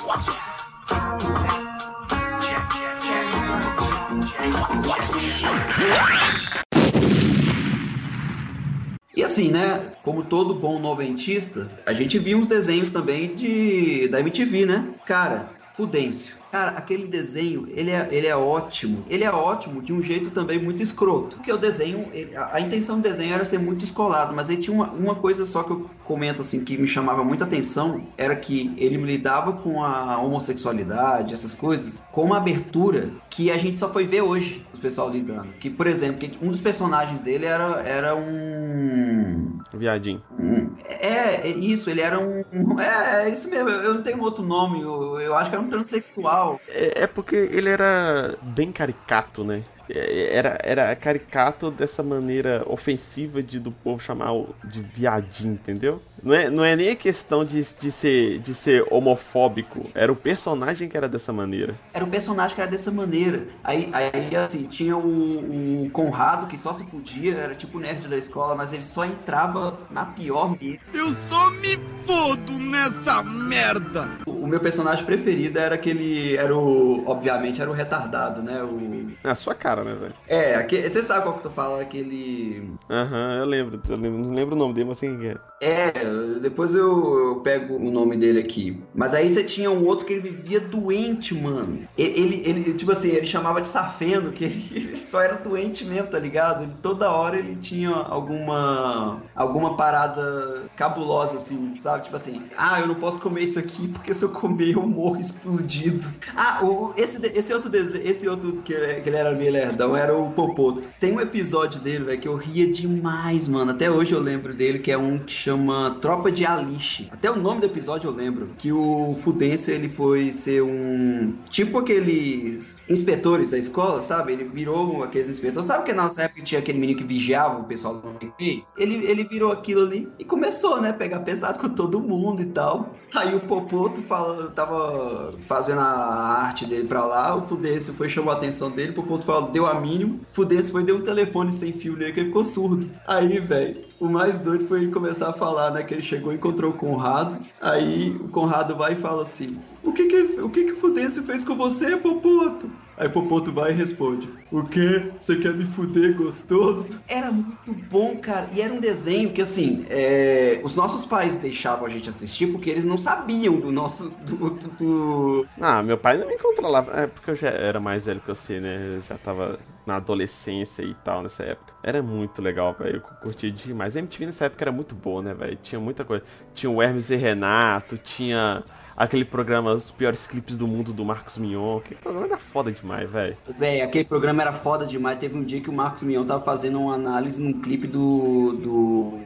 Assim, 9.34 9.50
né? 9.50 9.82
Como 10.04 10.24
todo 10.24 10.54
bom 10.54 10.80
noventista, 10.80 11.70
a 11.86 11.94
gente 11.94 12.20
viu 12.20 12.38
uns 12.38 12.48
desenhos 12.48 12.92
também 12.92 13.34
de 13.36 14.08
da 14.08 14.20
MTV, 14.20 14.66
né? 14.66 14.94
Cara, 15.06 15.50
Fudêncio. 15.74 16.36
Cara, 16.52 16.72
aquele 16.78 17.08
desenho, 17.08 17.68
ele 17.70 17.90
é, 17.90 18.08
ele 18.12 18.28
é 18.28 18.36
ótimo. 18.36 19.04
Ele 19.10 19.24
é 19.24 19.32
ótimo 19.32 19.82
de 19.82 19.92
um 19.92 20.04
jeito 20.04 20.30
também 20.30 20.60
muito 20.60 20.84
escroto. 20.84 21.38
Porque 21.38 21.52
o 21.52 21.58
desenho, 21.58 22.08
ele, 22.14 22.36
a, 22.36 22.58
a, 22.58 22.62
intenção 22.62 22.98
do 22.98 23.02
desenho 23.02 23.34
era 23.34 23.44
ser 23.44 23.58
muito 23.58 23.80
descolado, 23.80 24.36
mas 24.36 24.52
ele 24.52 24.62
tinha 24.62 24.76
uma, 24.76 24.92
uma 24.92 25.16
coisa 25.16 25.48
só 25.48 25.64
que 25.64 25.72
eu 25.72 25.90
comento 26.06 26.44
assim, 26.44 26.64
que 26.64 26.78
me 26.78 26.86
chamava 26.86 27.24
muita 27.24 27.46
atenção, 27.46 28.06
era 28.16 28.36
que 28.36 28.72
ele 28.78 28.98
lidava 28.98 29.54
com 29.54 29.84
a 29.84 30.20
homossexualidade, 30.20 31.34
essas 31.34 31.56
coisas, 31.56 32.04
com 32.12 32.24
uma 32.24 32.38
abertura 32.38 33.10
que 33.32 33.50
a 33.50 33.58
gente 33.58 33.80
só 33.80 33.92
foi 33.92 34.06
ver 34.06 34.22
hoje, 34.22 34.64
os 34.72 34.80
pessoal 34.80 35.10
lidando. 35.10 35.48
Que, 35.54 35.72
por 35.72 35.88
exemplo, 35.88 36.20
que 36.20 36.38
um 36.46 36.52
dos 36.52 36.62
personagens 36.62 37.20
dele 37.22 37.48
era, 37.48 37.82
era 37.82 38.16
um... 38.16 39.58
Viadinho. 39.74 40.22
Um, 40.38 40.70
é, 40.86 41.48
é, 41.48 41.48
isso, 41.48 41.90
ele 41.90 42.02
era 42.02 42.20
um... 42.20 42.44
É, 42.80 43.26
é 43.26 43.30
isso 43.30 43.50
mesmo, 43.50 43.70
eu 43.70 43.94
não 43.94 44.04
tenho 44.04 44.22
outro 44.22 44.44
nome, 44.44 44.82
eu, 44.82 45.20
eu 45.20 45.36
acho 45.36 45.50
que 45.50 45.56
era 45.56 45.64
um 45.64 45.70
transexual 45.70 46.60
é, 46.70 47.04
é 47.04 47.08
porque 47.08 47.36
ele 47.36 47.70
era 47.70 48.38
bem 48.42 48.72
caricato, 48.72 49.44
né? 49.44 49.64
É, 49.90 50.36
era, 50.36 50.58
era 50.64 50.96
caricato 50.96 51.70
dessa 51.70 52.02
maneira 52.02 52.64
ofensiva 52.68 53.42
de 53.42 53.60
do 53.60 53.72
povo 53.72 54.00
chamar 54.00 54.32
de 54.64 54.82
viadinho, 54.82 55.54
entendeu? 55.54 56.02
Não 56.22 56.34
é, 56.34 56.50
não 56.50 56.64
é 56.64 56.76
nem 56.76 56.90
a 56.90 56.96
questão 56.96 57.44
de, 57.44 57.62
de, 57.62 57.92
ser, 57.92 58.40
de 58.40 58.54
ser 58.54 58.86
homofóbico, 58.90 59.90
era 59.94 60.12
o 60.12 60.16
personagem 60.16 60.88
que 60.88 60.96
era 60.96 61.10
dessa 61.10 61.34
maneira. 61.34 61.76
Era 61.94 62.06
o 62.06 62.08
personagem 62.08 62.56
que 62.56 62.62
era 62.62 62.72
dessa 62.72 62.92
maneira. 62.92 63.46
Aí, 63.64 63.90
aí 63.92 64.36
assim, 64.36 64.64
tinha 64.64 64.96
o, 64.96 65.84
o 65.84 65.90
Conrado 65.90 66.48
que 66.48 66.58
só 66.58 66.72
se 66.72 66.84
podia, 66.86 67.36
era 67.36 67.56
tipo 67.56 67.78
o 67.78 67.82
nerd 67.82 68.08
da 68.08 68.18
escola, 68.18 68.56
mas 68.56 68.72
ele 68.72 68.84
só 68.84 69.06
entrava 69.06 69.78
na 69.90 70.06
pior 70.06 70.58
mesmo. 70.60 70.80
Eu 70.94 71.14
só 71.28 71.50
me 71.52 71.78
fodo 72.06 72.58
nessa 72.58 73.24
merda! 73.24 74.10
O, 74.26 74.32
o 74.44 74.48
meu 74.48 74.60
personagem 74.60 75.06
preferido 75.06 75.60
era 75.60 75.76
aquele. 75.76 76.36
Era 76.38 76.56
o. 76.56 77.04
Obviamente, 77.06 77.62
era 77.62 77.70
o 77.70 77.74
retardado, 77.74 78.42
né? 78.42 78.62
O. 78.64 78.84
É 79.24 79.30
a 79.30 79.36
sua 79.36 79.56
cara, 79.56 79.73
né, 79.82 79.96
velho? 79.96 80.14
É, 80.28 80.56
aquele, 80.56 80.90
você 80.90 81.02
sabe 81.02 81.24
qual 81.24 81.38
que 81.38 81.44
tu 81.44 81.50
fala, 81.50 81.82
aquele. 81.82 82.70
Aham, 82.90 83.30
uhum, 83.30 83.40
eu 83.40 83.46
lembro, 83.46 83.82
eu 83.88 83.98
lembro. 83.98 84.20
Não 84.20 84.34
lembro 84.34 84.56
o 84.56 84.60
nome 84.60 84.74
dele, 84.74 84.90
mas 84.90 84.98
assim 84.98 85.18
que 85.18 85.28
é. 85.28 85.38
É, 85.64 85.94
depois 86.42 86.76
eu, 86.76 87.30
eu, 87.30 87.36
pego 87.38 87.78
o 87.78 87.90
nome 87.90 88.18
dele 88.18 88.40
aqui. 88.40 88.84
Mas 88.94 89.16
aí 89.16 89.30
você 89.30 89.46
tinha 89.46 89.72
um 89.72 89.86
outro 89.86 90.06
que 90.06 90.12
ele 90.12 90.30
vivia 90.30 90.60
doente, 90.60 91.34
mano. 91.34 91.88
Ele, 91.98 92.20
ele, 92.20 92.50
ele 92.50 92.74
tipo 92.74 92.92
assim, 92.92 93.10
ele 93.10 93.26
chamava 93.26 93.62
de 93.62 93.70
safeno, 93.70 94.34
que 94.34 94.44
ele 94.44 95.04
só 95.08 95.22
era 95.22 95.36
doente 95.36 95.86
mesmo, 95.86 96.08
tá 96.08 96.20
ligado? 96.20 96.64
Ele, 96.64 96.74
toda 96.82 97.10
hora 97.10 97.38
ele 97.38 97.56
tinha 97.56 97.90
alguma 97.90 99.22
alguma 99.34 99.78
parada 99.78 100.64
cabulosa, 100.76 101.38
assim, 101.38 101.76
sabe? 101.80 102.04
Tipo 102.04 102.18
assim, 102.18 102.44
ah, 102.58 102.82
eu 102.82 102.88
não 102.88 102.96
posso 102.96 103.22
comer 103.22 103.44
isso 103.44 103.58
aqui 103.58 103.88
porque 103.88 104.14
se 104.14 104.26
eu 104.26 104.30
comer 104.30 104.76
eu 104.76 104.86
morro 104.86 105.20
explodido. 105.20 106.08
Ah, 106.36 106.60
o, 106.62 106.94
esse, 106.98 107.26
esse 107.28 107.54
outro 107.54 107.70
desenho, 107.70 108.06
esse 108.06 108.28
outro 108.28 108.54
que, 108.62 108.74
que 108.74 109.10
ele 109.10 109.16
era 109.16 109.32
meio 109.32 109.52
lerdão 109.64 109.96
era 109.96 110.16
o 110.16 110.32
Popoto. 110.32 110.90
Tem 111.00 111.14
um 111.14 111.22
episódio 111.22 111.80
dele, 111.80 112.04
velho, 112.04 112.20
que 112.20 112.28
eu 112.28 112.36
ria 112.36 112.72
demais, 112.72 113.48
mano. 113.48 113.72
Até 113.72 113.90
hoje 113.90 114.14
eu 114.14 114.20
lembro 114.20 114.54
dele, 114.54 114.80
que 114.80 114.92
é 114.92 114.98
um 114.98 115.18
que 115.18 115.32
chama 115.32 115.98
Tropa 116.02 116.32
de 116.32 116.46
Alice. 116.46 117.08
Até 117.12 117.32
o 117.32 117.36
nome 117.36 117.62
do 117.62 117.68
episódio 117.68 118.10
eu 118.10 118.14
lembro. 118.14 118.50
Que 118.58 118.72
o 118.72 119.18
Fudêncio, 119.22 119.74
ele 119.74 119.90
foi 119.90 120.32
ser 120.32 120.62
um... 120.62 121.34
Tipo 121.50 121.80
aqueles 121.80 122.78
inspetores 122.90 123.52
da 123.52 123.58
escola, 123.58 124.04
sabe? 124.04 124.34
Ele 124.34 124.44
virou 124.44 125.04
aqueles 125.04 125.30
inspetores. 125.30 125.68
Sabe 125.68 125.86
que 125.86 125.94
na 125.94 126.04
nossa 126.04 126.24
época 126.24 126.42
tinha 126.42 126.60
aquele 126.60 126.80
menino 126.80 127.00
que 127.00 127.06
vigiava 127.06 127.60
o 127.60 127.64
pessoal 127.64 127.96
do 127.96 128.10
MP? 128.10 128.64
Ele, 128.78 129.06
ele 129.06 129.24
virou 129.24 129.52
aquilo 129.52 129.84
ali 129.84 130.10
e 130.20 130.26
começou, 130.26 130.82
né? 130.82 130.92
Pegar 130.92 131.22
pesado 131.22 131.60
com 131.60 131.70
todo 131.70 132.00
mundo 132.00 132.42
e 132.42 132.46
tal. 132.46 132.94
Aí 133.14 133.36
o 133.36 133.42
Popoto 133.42 134.02
fala, 134.02 134.50
tava 134.50 135.32
fazendo 135.42 135.82
a 135.82 136.44
arte 136.46 136.66
dele 136.66 136.88
pra 136.88 137.06
lá, 137.06 137.36
o 137.36 137.48
Fudêncio 137.48 137.94
foi 137.94 138.10
chamou 138.10 138.34
a 138.34 138.36
atenção 138.36 138.72
dele, 138.72 138.92
o 138.92 138.96
Popoto 138.96 139.24
falou, 139.24 139.52
deu 139.52 139.68
a 139.68 139.80
mínimo, 139.80 140.20
Fudêncio 140.34 140.72
foi 140.72 140.84
deu 140.84 140.98
um 140.98 141.02
telefone 141.02 141.54
sem 141.54 141.72
fio 141.72 141.96
nele 141.96 142.12
que 142.12 142.20
ele 142.22 142.28
ficou 142.30 142.44
surdo. 142.44 142.90
Aí, 143.08 143.40
velho, 143.40 143.84
o 144.00 144.10
mais 144.10 144.40
doido 144.40 144.66
foi 144.68 144.82
ele 144.82 144.92
começar 144.92 145.30
a 145.30 145.34
falar, 145.34 145.72
né? 145.72 145.84
Que 145.84 145.94
ele 145.94 146.02
chegou 146.02 146.34
e 146.34 146.36
encontrou 146.36 146.72
o 146.72 146.74
Conrado. 146.74 147.38
Aí 147.62 148.10
o 148.16 148.28
Conrado 148.30 148.76
vai 148.76 148.94
e 148.94 148.98
fala 148.98 149.22
assim: 149.22 149.60
O 149.84 149.94
que 149.94 150.08
que, 150.08 150.42
o 150.42 150.50
que, 150.50 150.66
que 150.66 150.72
o 150.72 150.76
Fudêncio 150.76 151.24
fez 151.24 151.44
com 151.44 151.56
você, 151.56 151.96
Popoto? 151.96 152.70
Aí 152.96 153.10
Popoto 153.10 153.52
vai 153.52 153.72
e 153.72 153.74
responde: 153.74 154.30
O 154.52 154.66
quê? 154.68 155.16
Você 155.20 155.38
quer 155.38 155.54
me 155.56 155.66
fuder 155.66 156.16
gostoso? 156.16 157.02
Era 157.08 157.32
muito 157.32 157.74
bom, 157.74 158.20
cara. 158.20 158.50
E 158.54 158.62
era 158.62 158.74
um 158.74 158.80
desenho 158.80 159.34
que, 159.34 159.42
assim, 159.42 159.86
é... 159.90 160.62
os 160.64 160.76
nossos 160.76 161.06
pais 161.06 161.38
deixavam 161.38 161.86
a 161.86 161.90
gente 161.90 162.10
assistir 162.10 162.48
porque 162.48 162.70
eles 162.70 162.86
não 162.86 162.98
sabiam 162.98 163.60
do 163.60 163.72
nosso. 163.72 164.10
Do, 164.12 164.50
do, 164.52 164.72
do... 164.72 165.50
Ah, 165.60 165.82
meu 165.84 165.98
pai 165.98 166.18
não 166.18 166.28
me 166.28 166.38
controlava. 166.38 166.92
É 166.92 167.08
porque 167.08 167.32
eu 167.32 167.36
já 167.36 167.50
era 167.50 167.80
mais 167.80 168.06
velho 168.06 168.22
que 168.22 168.28
você, 168.28 168.60
né? 168.60 168.98
Eu 168.98 169.02
já 169.02 169.18
tava 169.18 169.60
na 169.86 169.96
adolescência 169.98 170.84
e 170.84 170.94
tal 170.96 171.24
nessa 171.24 171.44
época. 171.44 171.74
Era 171.84 172.02
muito 172.02 172.42
legal, 172.42 172.74
velho. 172.78 172.98
Eu 172.98 173.02
curti 173.02 173.52
demais. 173.52 173.96
A 173.96 174.00
MTV 174.00 174.26
nessa 174.28 174.46
época 174.46 174.64
era 174.64 174.72
muito 174.72 174.96
boa, 174.96 175.22
né, 175.22 175.34
velho? 175.34 175.58
Tinha 175.58 175.80
muita 175.80 176.06
coisa. 176.06 176.24
Tinha 176.54 176.70
o 176.70 176.82
Hermes 176.82 177.10
e 177.10 177.16
Renato, 177.16 177.98
tinha 177.98 178.64
aquele 178.96 179.26
programa 179.26 179.74
Os 179.74 179.92
Piores 179.92 180.28
Clipes 180.28 180.58
do 180.58 180.68
Mundo 180.68 180.94
do 180.94 181.04
Marcos 181.04 181.38
Mion. 181.38 181.78
Aquele 181.78 182.00
programa 182.00 182.28
era 182.28 182.38
foda 182.38 182.72
demais, 182.72 183.10
velho. 183.10 183.38
Velho, 183.58 183.84
aquele 183.84 184.06
programa 184.06 184.42
era 184.42 184.54
foda 184.54 184.86
demais. 184.86 185.18
Teve 185.18 185.38
um 185.38 185.44
dia 185.44 185.62
que 185.62 185.70
o 185.70 185.74
Marcos 185.74 186.04
Mion 186.04 186.26
tava 186.26 186.44
fazendo 186.44 186.80
uma 186.80 186.94
análise 186.94 187.42
num 187.42 187.62
clipe 187.62 187.88
do, 187.88 188.54
do 188.54 189.20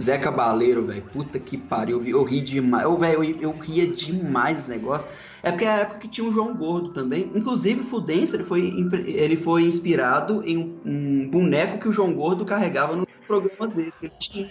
Zé 0.00 0.18
Cabaleiro, 0.18 0.86
velho. 0.86 1.02
Puta 1.12 1.38
que 1.38 1.56
pariu. 1.56 2.04
Eu, 2.04 2.24
ri 2.24 2.40
demais. 2.40 2.84
Eu, 2.84 2.96
velho, 2.98 3.24
eu, 3.24 3.40
eu 3.40 3.58
ria 3.58 3.86
demais 3.86 4.58
esse 4.58 4.70
negócio. 4.70 5.08
É 5.42 5.50
porque 5.50 5.64
é 5.64 5.68
a 5.68 5.78
época 5.78 6.00
que 6.00 6.08
tinha 6.08 6.26
o 6.26 6.32
João 6.32 6.54
Gordo 6.56 6.88
também. 6.88 7.30
Inclusive, 7.34 7.84
Fudêncio 7.84 8.36
ele 8.36 8.44
foi, 8.44 8.90
ele 9.06 9.36
foi 9.36 9.62
inspirado 9.62 10.42
em 10.44 10.56
um, 10.56 10.80
um 10.84 11.30
boneco 11.30 11.78
que 11.78 11.88
o 11.88 11.92
João 11.92 12.12
Gordo 12.12 12.44
carregava 12.44 12.96
nos 12.96 13.06
programas 13.26 13.70
dele. 13.70 13.92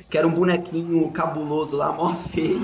Que 0.09 0.17
era 0.17 0.25
um 0.25 0.31
bonequinho 0.31 1.11
cabuloso 1.11 1.75
lá, 1.75 1.91
mó 1.91 2.13
feio. 2.15 2.61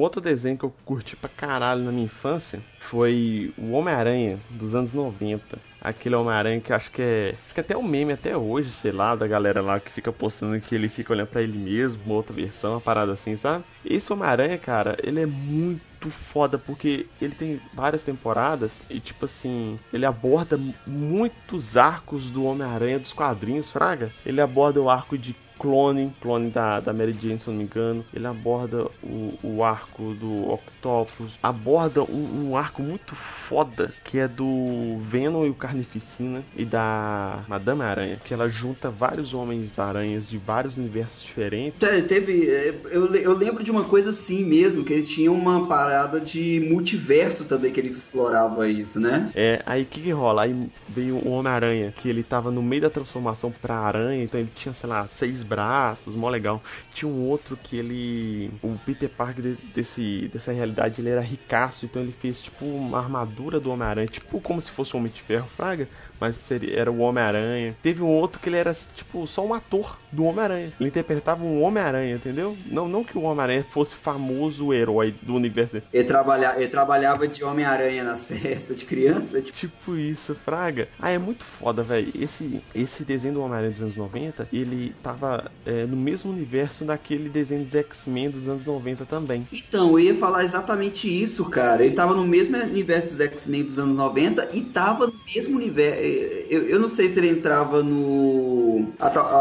Outro 0.00 0.20
desenho 0.20 0.56
que 0.56 0.64
eu 0.64 0.72
curti 0.84 1.16
pra 1.16 1.28
caralho 1.28 1.82
na 1.82 1.92
minha 1.92 2.04
infância 2.04 2.60
foi 2.78 3.52
o 3.58 3.72
Homem-Aranha 3.72 4.38
dos 4.50 4.74
anos 4.74 4.94
90. 4.94 5.58
Aquele 5.80 6.14
Homem-Aranha 6.14 6.60
que 6.60 6.72
acho 6.72 6.90
que 6.90 7.02
é. 7.02 7.34
Que 7.54 7.60
até 7.60 7.76
um 7.76 7.82
meme 7.82 8.12
até 8.12 8.36
hoje, 8.36 8.70
sei 8.70 8.92
lá, 8.92 9.14
da 9.14 9.26
galera 9.26 9.60
lá 9.60 9.78
que 9.78 9.90
fica 9.90 10.12
postando 10.12 10.60
que 10.60 10.74
ele 10.74 10.88
fica 10.88 11.12
olhando 11.12 11.28
para 11.28 11.42
ele 11.42 11.58
mesmo, 11.58 12.12
outra 12.12 12.32
versão, 12.34 12.72
uma 12.72 12.80
parada 12.80 13.12
assim, 13.12 13.36
sabe? 13.36 13.64
Esse 13.84 14.12
Homem-Aranha, 14.12 14.58
cara, 14.58 14.96
ele 15.02 15.20
é 15.20 15.26
muito 15.26 16.10
foda 16.10 16.58
porque 16.58 17.06
ele 17.20 17.34
tem 17.34 17.60
várias 17.74 18.02
temporadas 18.02 18.72
e, 18.88 19.00
tipo 19.00 19.24
assim, 19.24 19.78
ele 19.92 20.06
aborda 20.06 20.58
muitos 20.86 21.76
arcos 21.76 22.30
do 22.30 22.44
Homem-Aranha 22.44 22.98
dos 22.98 23.12
quadrinhos, 23.12 23.70
Fraga. 23.70 24.10
Ele 24.24 24.40
aborda 24.40 24.80
o 24.80 24.88
arco 24.88 25.18
de 25.18 25.34
clone, 25.58 26.12
clone 26.20 26.50
da, 26.50 26.80
da 26.80 26.92
Mary 26.92 27.16
Jane, 27.20 27.38
se 27.38 27.48
não 27.48 27.56
me 27.56 27.64
engano. 27.64 28.04
Ele 28.14 28.26
aborda 28.26 28.86
o, 29.02 29.38
o 29.42 29.64
arco 29.64 30.14
do 30.14 30.50
Octopus, 30.52 31.38
aborda 31.42 32.02
um, 32.02 32.50
um, 32.50 32.56
arco 32.56 32.82
muito 32.82 33.14
foda 33.14 33.92
que 34.04 34.18
é 34.18 34.28
do 34.28 34.98
Venom 35.02 35.44
e 35.44 35.50
o 35.50 35.54
Carnificina 35.54 36.42
e 36.56 36.64
da 36.64 37.44
Madame 37.48 37.82
Aranha, 37.82 38.20
que 38.24 38.32
ela 38.32 38.48
junta 38.48 38.90
vários 38.90 39.34
Homens-Aranhas 39.34 40.28
de 40.28 40.38
vários 40.38 40.76
universos 40.78 41.22
diferentes. 41.22 41.78
Teve, 42.06 42.48
é, 42.48 42.74
eu, 42.90 43.14
eu 43.14 43.36
lembro 43.36 43.64
de 43.64 43.70
uma 43.70 43.84
coisa 43.84 44.10
assim 44.10 44.44
mesmo, 44.44 44.84
que 44.84 44.92
ele 44.92 45.02
tinha 45.02 45.30
uma 45.32 45.66
parada 45.66 46.20
de 46.20 46.66
multiverso 46.68 47.44
também 47.44 47.72
que 47.72 47.80
ele 47.80 47.90
explorava 47.90 48.68
isso, 48.68 49.00
né? 49.00 49.30
É, 49.34 49.62
aí 49.66 49.82
o 49.82 49.86
que, 49.86 50.00
que 50.00 50.10
rola? 50.10 50.42
Aí 50.42 50.68
veio 50.88 51.16
o 51.16 51.30
Homem-Aranha, 51.30 51.92
que 51.96 52.08
ele 52.08 52.22
tava 52.22 52.50
no 52.50 52.62
meio 52.62 52.82
da 52.82 52.90
transformação 52.90 53.50
pra 53.50 53.78
aranha, 53.78 54.22
então 54.22 54.38
ele 54.38 54.50
tinha, 54.54 54.72
sei 54.74 54.88
lá, 54.88 55.06
seis 55.10 55.42
braços, 55.48 56.14
mó 56.14 56.28
legal. 56.28 56.62
Tinha 56.92 57.10
um 57.10 57.26
outro 57.26 57.56
que 57.56 57.76
ele. 57.76 58.50
O 58.62 58.78
Peter 58.84 59.08
Parker 59.08 59.42
de, 59.42 59.54
desse, 59.74 60.28
dessa 60.32 60.52
realidade 60.52 61.00
ele 61.00 61.10
era 61.10 61.20
ricaço, 61.20 61.86
então 61.86 62.02
ele 62.02 62.12
fez 62.12 62.40
tipo 62.40 62.64
uma 62.64 62.98
armadura 62.98 63.58
do 63.58 63.70
Homem-Aranha, 63.70 64.06
tipo 64.06 64.40
como 64.40 64.60
se 64.60 64.70
fosse 64.70 64.94
o 64.94 64.98
Homem 64.98 65.10
de 65.10 65.22
Ferro, 65.22 65.48
Fraga, 65.56 65.88
mas 66.20 66.36
seria, 66.36 66.78
era 66.78 66.90
o 66.90 66.98
Homem-Aranha. 66.98 67.76
Teve 67.82 68.02
um 68.02 68.08
outro 68.08 68.40
que 68.40 68.48
ele 68.48 68.56
era, 68.56 68.74
tipo, 68.94 69.26
só 69.26 69.44
um 69.44 69.54
ator 69.54 69.98
do 70.10 70.24
Homem-Aranha. 70.24 70.72
Ele 70.78 70.88
interpretava 70.88 71.44
um 71.44 71.62
Homem-Aranha, 71.62 72.16
entendeu? 72.16 72.56
Não, 72.66 72.88
não 72.88 73.04
que 73.04 73.16
o 73.16 73.22
Homem-Aranha 73.22 73.64
fosse 73.70 73.94
famoso 73.94 74.72
herói 74.72 75.14
do 75.22 75.34
universo 75.34 75.74
dele. 75.74 75.84
Ele, 75.92 76.04
trabalha, 76.04 76.54
ele 76.56 76.68
trabalhava 76.68 77.28
de 77.28 77.44
Homem-Aranha 77.44 78.04
nas 78.04 78.24
festas 78.26 78.76
de 78.78 78.84
criança. 78.84 79.40
Tipo... 79.40 79.58
tipo 79.58 79.96
isso, 79.96 80.34
Fraga. 80.34 80.88
Ah, 80.98 81.10
é 81.10 81.18
muito 81.18 81.44
foda, 81.44 81.82
velho. 81.82 82.12
Esse, 82.18 82.62
esse 82.74 83.04
desenho 83.04 83.34
do 83.34 83.42
Homem-Aranha 83.42 83.72
dos 83.72 83.82
anos 83.82 83.96
90, 83.96 84.48
ele 84.52 84.94
tava 85.02 85.50
é, 85.64 85.84
no 85.84 85.96
mesmo 85.96 86.30
universo 86.30 86.84
daquele 86.84 87.28
desenho 87.28 87.64
dos 87.64 87.74
X-Men 87.74 88.30
dos 88.30 88.48
anos 88.48 88.64
90 88.64 89.04
também. 89.06 89.46
Então, 89.52 89.90
eu 89.90 90.00
ia 90.00 90.14
falar 90.14 90.44
exatamente 90.44 91.08
isso, 91.08 91.44
cara. 91.46 91.84
Ele 91.84 91.94
tava 91.94 92.14
no 92.14 92.26
mesmo 92.26 92.56
universo 92.56 93.08
dos 93.08 93.20
X-Men 93.20 93.64
dos 93.64 93.78
anos 93.78 93.96
90 93.96 94.48
e 94.52 94.62
tava 94.62 95.06
no 95.06 95.14
mesmo 95.34 95.56
universo. 95.56 96.02
Eu, 96.50 96.68
eu 96.68 96.80
não 96.80 96.88
sei 96.88 97.08
se 97.08 97.18
ele 97.18 97.28
entrava 97.28 97.82
no. 97.82 98.88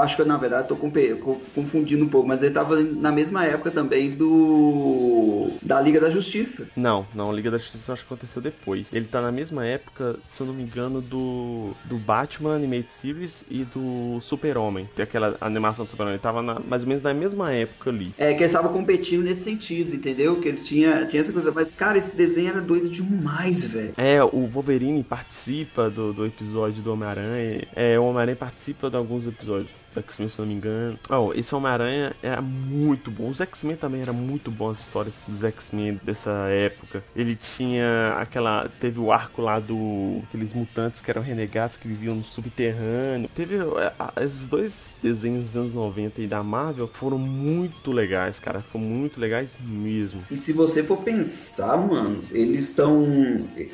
Acho 0.01 0.15
que 0.15 0.23
na 0.23 0.38
verdade 0.38 0.67
tô 0.67 0.75
confundindo 0.75 2.03
um 2.03 2.10
pouco, 2.10 2.27
mas 2.27 2.43
ele 2.43 2.53
tava 2.53 2.80
na 2.82 3.12
mesma 3.12 3.45
época 3.45 3.71
também 3.71 4.12
do. 4.12 5.49
da 5.62 5.80
Liga 5.80 5.99
da 5.99 6.10
Justiça. 6.10 6.69
Não, 6.75 7.06
não, 7.15 7.32
Liga 7.32 7.49
da 7.49 7.58
Justiça 7.58 7.93
acho 7.93 8.06
que 8.06 8.13
aconteceu 8.13 8.41
depois. 8.41 8.88
Ele 8.91 9.06
tá 9.06 9.21
na 9.21 9.32
mesma 9.32 9.65
época, 9.65 10.17
se 10.25 10.41
eu 10.41 10.47
não 10.47 10.53
me 10.53 10.63
engano, 10.63 11.01
do, 11.01 11.71
do 11.86 11.97
Batman 11.97 12.56
Animated 12.56 12.93
Series 12.93 13.43
e 13.49 13.63
do 13.63 14.19
Super-Homem. 14.21 14.89
Tem 14.95 15.03
aquela 15.03 15.38
animação 15.39 15.86
do 15.86 15.91
Super-Homem. 15.91 16.15
Ele 16.15 16.21
tava 16.21 16.41
na, 16.41 16.60
mais 16.60 16.84
ou 16.84 16.88
menos 16.88 17.03
na 17.03 17.13
mesma 17.13 17.53
época 17.53 17.89
ali. 17.89 18.12
É, 18.17 18.34
que 18.34 18.41
eles 18.41 18.51
estavam 18.51 18.71
competindo 18.71 19.23
nesse 19.23 19.43
sentido, 19.43 19.95
entendeu? 19.95 20.39
Que 20.39 20.49
ele 20.49 20.58
tinha, 20.58 21.06
tinha 21.06 21.21
essa 21.21 21.32
coisa. 21.32 21.51
Mas, 21.51 21.73
cara, 21.73 21.97
esse 21.97 22.15
desenho 22.15 22.49
era 22.49 22.62
doido 22.62 22.89
demais, 22.89 23.63
velho. 23.63 23.93
É, 23.97 24.23
o 24.23 24.45
Wolverine 24.47 25.03
participa 25.03 25.89
do, 25.89 26.13
do 26.13 26.25
episódio 26.25 26.57
do 26.82 26.93
Homem-Aranha. 26.93 27.62
É, 27.76 28.00
o 28.00 28.06
Homem-Aranha 28.06 28.36
participa 28.36 28.89
de 28.89 28.98
alguns 28.98 29.28
episódios. 29.28 29.70
X-Men, 29.99 30.29
se 30.29 30.39
não 30.39 30.47
me 30.47 30.53
engano. 30.53 30.99
Oh, 31.10 31.33
esse 31.33 31.53
Homem-Aranha 31.53 32.15
era 32.21 32.41
muito 32.41 33.12
bom. 33.12 33.29
Os 33.29 33.41
X-Men 33.41 33.75
também 33.75 34.01
eram 34.01 34.13
muito 34.13 34.51
bons 34.51 34.77
as 34.77 34.81
histórias 34.81 35.21
dos 35.27 35.43
X-Men 35.43 35.99
dessa 36.03 36.31
época. 36.49 37.03
Ele 37.15 37.36
tinha 37.36 38.15
aquela. 38.17 38.69
Teve 38.79 38.99
o 38.99 39.12
arco 39.12 39.41
lá 39.41 39.60
do. 39.60 40.21
aqueles 40.27 40.53
mutantes 40.53 41.01
que 41.01 41.10
eram 41.10 41.21
renegados 41.21 41.77
que 41.77 41.88
viviam 41.88 42.15
no 42.15 42.23
subterrâneo. 42.23 43.29
Teve. 43.33 43.55
É, 43.57 44.25
esses 44.25 44.47
dois 44.47 44.95
desenhos 45.01 45.45
dos 45.45 45.55
anos 45.55 45.73
90 45.73 46.21
e 46.21 46.27
da 46.27 46.43
Marvel 46.43 46.88
foram 46.88 47.17
muito 47.17 47.91
legais, 47.91 48.39
cara. 48.39 48.62
Foram 48.62 48.86
muito 48.86 49.19
legais 49.19 49.55
mesmo. 49.62 50.21
E 50.29 50.38
se 50.38 50.53
você 50.53 50.83
for 50.83 50.97
pensar, 50.97 51.77
mano, 51.77 52.23
eles 52.31 52.62
estão. 52.62 53.01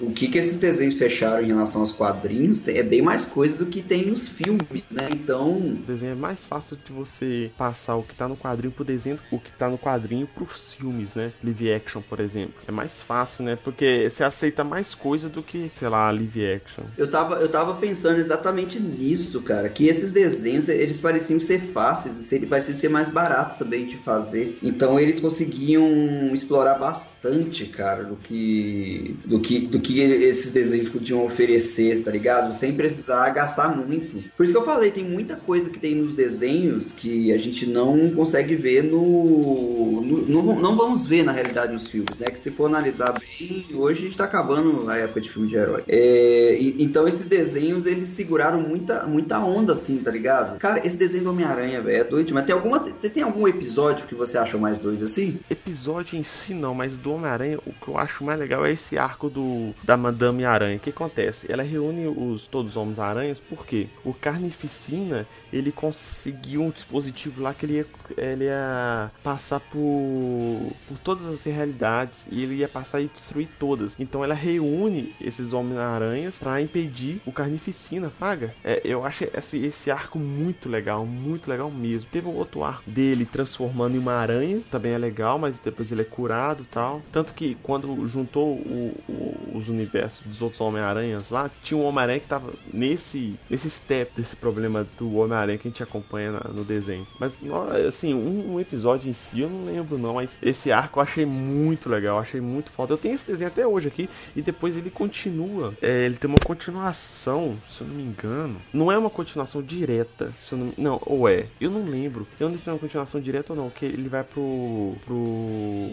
O 0.02 0.12
que 0.12 0.28
que 0.28 0.38
esses 0.38 0.58
desenhos 0.58 0.96
fecharam 0.96 1.44
em 1.44 1.48
relação 1.48 1.82
aos 1.82 1.92
quadrinhos 1.92 2.68
é 2.68 2.84
bem 2.84 3.02
mais 3.02 3.26
coisa 3.26 3.58
do 3.58 3.66
que 3.66 3.82
tem 3.82 4.06
nos 4.06 4.28
filmes, 4.28 4.84
né? 4.90 5.10
Então. 5.12 5.78
Desenho 5.86 6.13
é 6.14 6.16
mais 6.16 6.44
fácil 6.44 6.78
de 6.78 6.94
você 6.94 7.52
passar 7.58 7.96
o 7.96 8.04
que 8.04 8.16
tá 8.16 8.28
no 8.28 8.38
quadrinho 8.38 8.72
pro 8.72 8.86
desenho, 8.86 9.20
o 9.32 9.40
que 9.40 9.52
tá 9.52 9.68
no 9.68 9.78
quadrinho 9.78 10.28
pros 10.28 10.72
filmes, 10.72 11.16
né? 11.16 11.32
Live 11.44 11.74
action, 11.74 12.02
por 12.02 12.20
exemplo. 12.20 12.54
É 12.68 12.72
mais 12.72 13.02
fácil, 13.02 13.44
né? 13.44 13.58
Porque 13.62 14.10
você 14.10 14.24
aceita 14.24 14.64
mais 14.64 14.94
coisa 14.94 15.28
do 15.28 15.42
que, 15.42 15.72
sei 15.76 15.90
lá, 15.90 16.10
live 16.12 16.54
action. 16.54 16.84
Eu 16.98 17.10
tava, 17.10 17.36
eu 17.36 17.50
tava 17.50 17.76
pensando 17.76 18.20
exatamente 18.20 18.80
nisso, 18.80 19.42
cara. 19.42 19.68
Que 19.70 19.88
esses 19.88 20.12
desenhos, 20.12 20.70
eles 20.70 21.00
pareciam 21.00 21.40
ser 21.40 21.60
fáceis, 21.60 22.32
eles 22.32 22.48
pareciam 22.48 22.76
ser 22.76 22.90
mais 22.90 23.10
baratos 23.10 23.58
também 23.58 23.88
de 23.88 23.98
fazer. 23.98 24.58
Então 24.62 25.00
eles 25.00 25.20
conseguiam 25.20 25.88
explorar 26.34 26.76
bastante, 26.76 27.66
cara, 27.66 28.04
do 28.04 28.16
que, 28.16 29.16
do 29.26 29.40
que, 29.40 29.60
do 29.62 29.80
que 29.80 30.00
esses 30.02 30.52
desenhos 30.52 30.88
podiam 30.88 31.26
oferecer, 31.26 32.04
tá 32.04 32.12
ligado? 32.12 32.54
Sem 32.54 32.74
precisar 32.74 33.30
gastar 33.32 33.76
muito. 33.76 34.24
Por 34.38 34.44
isso 34.44 34.54
que 34.54 34.60
eu 34.60 34.66
falei, 34.66 34.92
tem 34.92 35.04
muita 35.04 35.36
coisa 35.36 35.70
que 35.70 35.80
tem 35.80 36.03
nos 36.04 36.14
desenhos 36.14 36.92
que 36.92 37.32
a 37.32 37.38
gente 37.38 37.66
não 37.66 38.10
consegue 38.12 38.56
ver 38.56 38.84
no, 38.84 40.02
no, 40.02 40.22
no, 40.22 40.62
não 40.62 40.76
vamos 40.76 41.06
ver 41.06 41.24
na 41.24 41.32
realidade 41.32 41.74
nos 41.74 41.88
filmes, 41.88 42.20
né? 42.20 42.30
Que 42.30 42.40
se 42.40 42.52
for 42.52 42.66
analisar 42.66 43.14
bem, 43.14 43.66
hoje 43.74 44.02
a 44.02 44.04
gente 44.06 44.18
tá 44.18 44.26
acabando 44.26 44.90
a 44.90 44.98
época 44.98 45.22
de 45.22 45.30
filme 45.30 45.48
de 45.48 45.56
herói. 45.56 45.84
É, 45.88 46.58
e, 46.60 46.84
então 46.84 47.08
esses 47.08 47.28
desenhos 47.28 47.86
eles 47.86 48.10
seguraram 48.10 48.60
muita, 48.60 49.04
muita 49.04 49.40
onda 49.40 49.74
assim, 49.74 49.98
tá 49.98 50.12
ligado? 50.12 50.58
Cara, 50.60 50.86
esse 50.86 50.98
desenho 50.98 51.24
do 51.24 51.30
Homem-Aranha, 51.30 51.82
velho, 51.82 52.02
é 52.02 52.04
doido, 52.04 52.34
mas 52.34 52.46
tem 52.46 52.54
alguma 52.54 52.80
você 52.80 53.10
tem 53.10 53.24
algum 53.24 53.48
episódio 53.48 54.08
que 54.08 54.16
você 54.16 54.38
acha 54.38 54.58
mais 54.58 54.80
doido 54.80 55.06
assim? 55.06 55.40
Episódio 55.50 56.18
em 56.18 56.24
si 56.24 56.54
não, 56.54 56.74
mas 56.74 56.98
do 56.98 57.14
Homem-Aranha 57.14 57.60
o 57.66 57.72
que 57.72 57.88
eu 57.88 57.98
acho 57.98 58.24
mais 58.24 58.40
legal 58.40 58.66
é 58.66 58.72
esse 58.72 58.98
arco 58.98 59.30
do 59.30 59.74
da 59.84 59.96
Madame 59.96 60.44
Aranha. 60.44 60.78
O 60.78 60.80
que 60.80 60.90
acontece? 60.90 61.52
Ela 61.52 61.64
reúne 61.64 62.08
os 62.08 62.48
todos 62.48 62.72
os 62.72 62.78
Homens-Aranhas 62.78 63.40
porque 63.40 63.88
o 64.04 64.14
Carnificina, 64.14 65.28
ele 65.52 65.72
conseguiu 65.84 66.62
um 66.62 66.70
dispositivo 66.70 67.44
lá 67.44 67.54
que 67.54 67.66
ele 67.66 67.74
ia, 67.74 67.86
ele 68.16 68.46
ia 68.46 69.12
passar 69.22 69.60
por, 69.60 70.72
por 70.88 70.98
todas 71.04 71.26
as 71.26 71.44
realidades 71.44 72.26
e 72.32 72.42
ele 72.42 72.56
ia 72.56 72.70
passar 72.70 73.02
e 73.02 73.08
destruir 73.08 73.50
todas. 73.60 73.94
Então 74.00 74.24
ela 74.24 74.34
reúne 74.34 75.14
esses 75.20 75.52
Homem-Aranhas 75.52 76.40
para 76.40 76.62
impedir 76.62 77.22
o 77.26 77.34
Carnificina, 77.34 78.10
Fraga. 78.10 78.56
É, 78.64 78.82
eu 78.86 79.04
acho 79.04 79.26
esse, 79.26 79.58
esse 79.58 79.92
arco 79.92 80.18
muito 80.18 80.70
legal, 80.70 81.06
muito 81.06 81.50
legal 81.50 81.70
mesmo. 81.70 82.08
Teve 82.10 82.30
um 82.30 82.36
outro 82.36 82.64
arco 82.64 82.90
dele 82.90 83.26
transformando 83.26 83.98
em 83.98 84.00
uma 84.00 84.14
aranha, 84.14 84.62
também 84.72 84.94
é 84.94 84.98
legal, 84.98 85.38
mas 85.38 85.60
depois 85.60 85.92
ele 85.92 86.04
é 86.04 86.06
curado 86.06 86.66
tal. 86.72 87.02
Tanto 87.12 87.34
que 87.34 87.58
quando 87.62 88.08
juntou 88.08 88.54
o, 88.54 88.96
o, 89.10 89.58
os 89.58 89.68
universos 89.68 90.26
dos 90.26 90.42
outros 90.42 90.62
Homem-Aranhas 90.62 91.30
lá, 91.30 91.52
tinha 91.62 91.78
um 91.78 91.84
Homem-Aranha 91.84 92.22
que 92.22 92.28
tava 92.28 92.54
nesse, 92.74 93.38
nesse 93.50 93.70
step 93.70 94.14
desse 94.16 94.38
problema 94.38 94.88
do 94.98 95.18
Homem-Aranha 95.18 95.58
que 95.58 95.73
gente 95.74 95.84
acompanha 95.84 96.32
no 96.54 96.64
desenho. 96.64 97.06
Mas, 97.20 97.40
assim, 97.88 98.14
um, 98.14 98.54
um, 98.54 98.60
episódio 98.60 99.10
em 99.10 99.14
si 99.14 99.42
eu 99.42 99.50
não 99.50 99.66
lembro 99.66 99.98
não, 99.98 100.14
mas 100.14 100.38
esse 100.42 100.72
arco 100.72 101.00
eu 101.00 101.04
achei 101.04 101.26
muito 101.26 101.90
legal, 101.90 102.20
achei 102.20 102.40
muito 102.40 102.72
foda. 102.72 102.94
Eu 102.94 102.98
tenho 102.98 103.16
esse 103.16 103.26
desenho 103.26 103.50
até 103.50 103.66
hoje 103.66 103.88
aqui 103.88 104.10
e 104.36 104.42
depois 104.42 104.78
ele 104.78 104.90
continua. 104.90 105.74
É, 105.82 106.06
ele 106.06 106.16
tem 106.16 106.30
uma 106.30 106.40
continuação, 106.40 107.58
se 107.70 107.82
eu 107.82 107.88
não 107.88 107.96
me 107.96 108.04
engano. 108.04 108.56
Não 108.72 108.92
é 108.92 108.98
uma 108.98 109.10
continuação 109.10 109.62
direta, 109.62 110.32
não, 110.52 110.74
não, 110.78 111.02
ou 111.06 111.28
é. 111.28 111.48
Eu 111.60 111.72
não 111.72 111.84
lembro. 111.84 112.28
Eu 112.40 112.50
não 112.50 112.60
é 112.66 112.70
uma 112.70 112.80
continuação 112.80 113.20
direta 113.20 113.54
ou 113.54 113.58
não, 113.58 113.70
que 113.70 113.86
ele 113.86 114.08
vai 114.08 114.24
pro, 114.24 114.96
pro 115.06 115.16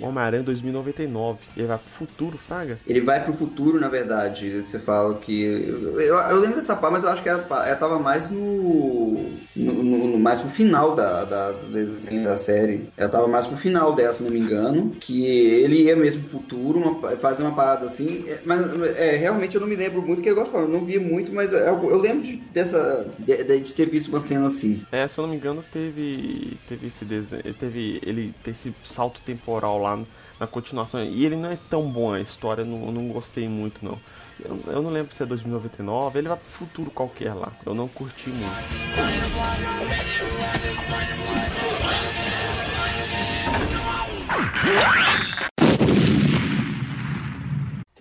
Homem-Aranha 0.03 0.43
2099. 0.43 1.39
Ele 1.57 1.67
vai 1.67 1.79
pro 1.79 1.91
futuro, 1.91 2.39
Fraga? 2.39 2.79
Ele 2.87 3.01
vai 3.01 3.25
pro 3.25 3.33
futuro, 3.33 3.81
na 3.81 3.89
verdade. 3.89 4.61
Você 4.61 4.79
fala 4.79 5.15
que. 5.15 5.43
Eu, 5.43 6.01
eu, 6.01 6.15
eu 6.17 6.41
lembro 6.41 6.57
dessa 6.57 6.77
parte, 6.77 6.93
mas 6.93 7.05
eu 7.05 7.11
acho 7.11 7.23
que 7.23 7.29
ela, 7.29 7.47
ela 7.67 7.77
tava 7.77 7.99
mais 7.99 8.29
no, 8.29 9.31
no, 9.57 9.70
no, 9.73 10.09
no 10.09 10.19
mais 10.19 10.41
pro 10.41 10.51
final 10.51 10.95
da, 10.95 11.25
da, 11.25 11.53
do 11.53 11.73
desenho 11.73 12.25
da 12.25 12.37
série. 12.37 12.89
Ela 12.97 13.09
tava 13.09 13.29
mais 13.29 13.47
pro 13.47 13.57
final 13.57 13.93
dela, 13.93 14.13
se 14.13 14.23
não 14.23 14.31
me 14.31 14.39
engano. 14.39 14.91
Que 15.01 15.27
ele 15.27 15.83
ia 15.83 15.97
mesmo 15.97 16.23
pro 16.23 16.41
futuro, 16.41 16.79
uma, 16.79 17.17
fazer 17.17 17.43
uma 17.43 17.55
parada 17.55 17.87
assim. 17.87 18.25
É, 18.27 18.41
mas 18.45 18.61
é, 18.97 19.17
realmente 19.17 19.55
eu 19.55 19.61
não 19.61 19.69
me 19.69 19.77
lembro 19.77 20.03
muito, 20.03 20.23
que 20.23 20.31
eu 20.31 20.35
gosto 20.35 20.49
de 20.49 20.53
falar, 20.53 20.69
não 20.69 20.85
vi 20.85 20.99
muito, 20.99 21.33
mas 21.33 21.53
eu, 21.53 21.59
eu 21.59 21.99
lembro 21.99 22.23
de, 22.23 22.37
dessa. 22.37 23.07
De, 23.19 23.43
de, 23.43 23.73
ter 23.73 23.89
visto 23.89 24.09
uma 24.09 24.21
cena 24.21 24.47
assim. 24.47 24.83
É, 24.93 25.07
se 25.07 25.19
eu 25.19 25.23
não 25.23 25.31
me 25.31 25.37
engano, 25.37 25.65
teve. 25.73 26.57
Teve 26.69 26.89
esse 26.89 27.05
desenho. 27.05 27.43
Teve. 27.59 28.01
Ele 28.05 28.35
tem 28.43 28.53
esse 28.53 28.73
salto 28.85 29.21
temporal 29.25 29.79
lá 29.79 29.99
na 30.39 30.47
continuação. 30.47 31.05
E 31.05 31.25
ele 31.25 31.37
não 31.37 31.51
é 31.51 31.59
tão 31.69 31.83
bom 31.91 32.13
a 32.13 32.21
história, 32.21 32.65
não, 32.65 32.91
não 32.91 33.09
gostei 33.09 33.49
muito 33.49 33.85
não. 33.85 33.99
Eu, 34.45 34.75
eu, 34.75 34.83
não 34.83 34.91
lembro 34.91 35.15
se 35.15 35.23
é 35.23 35.27
2099, 35.27 36.19
ele 36.19 36.29
vai 36.29 36.37
pro 36.37 36.49
futuro 36.49 36.91
qualquer 36.91 37.35
lá. 37.35 37.53
Eu 37.65 37.75
não 37.75 37.89
curti 37.89 38.31
muito. 38.31 38.51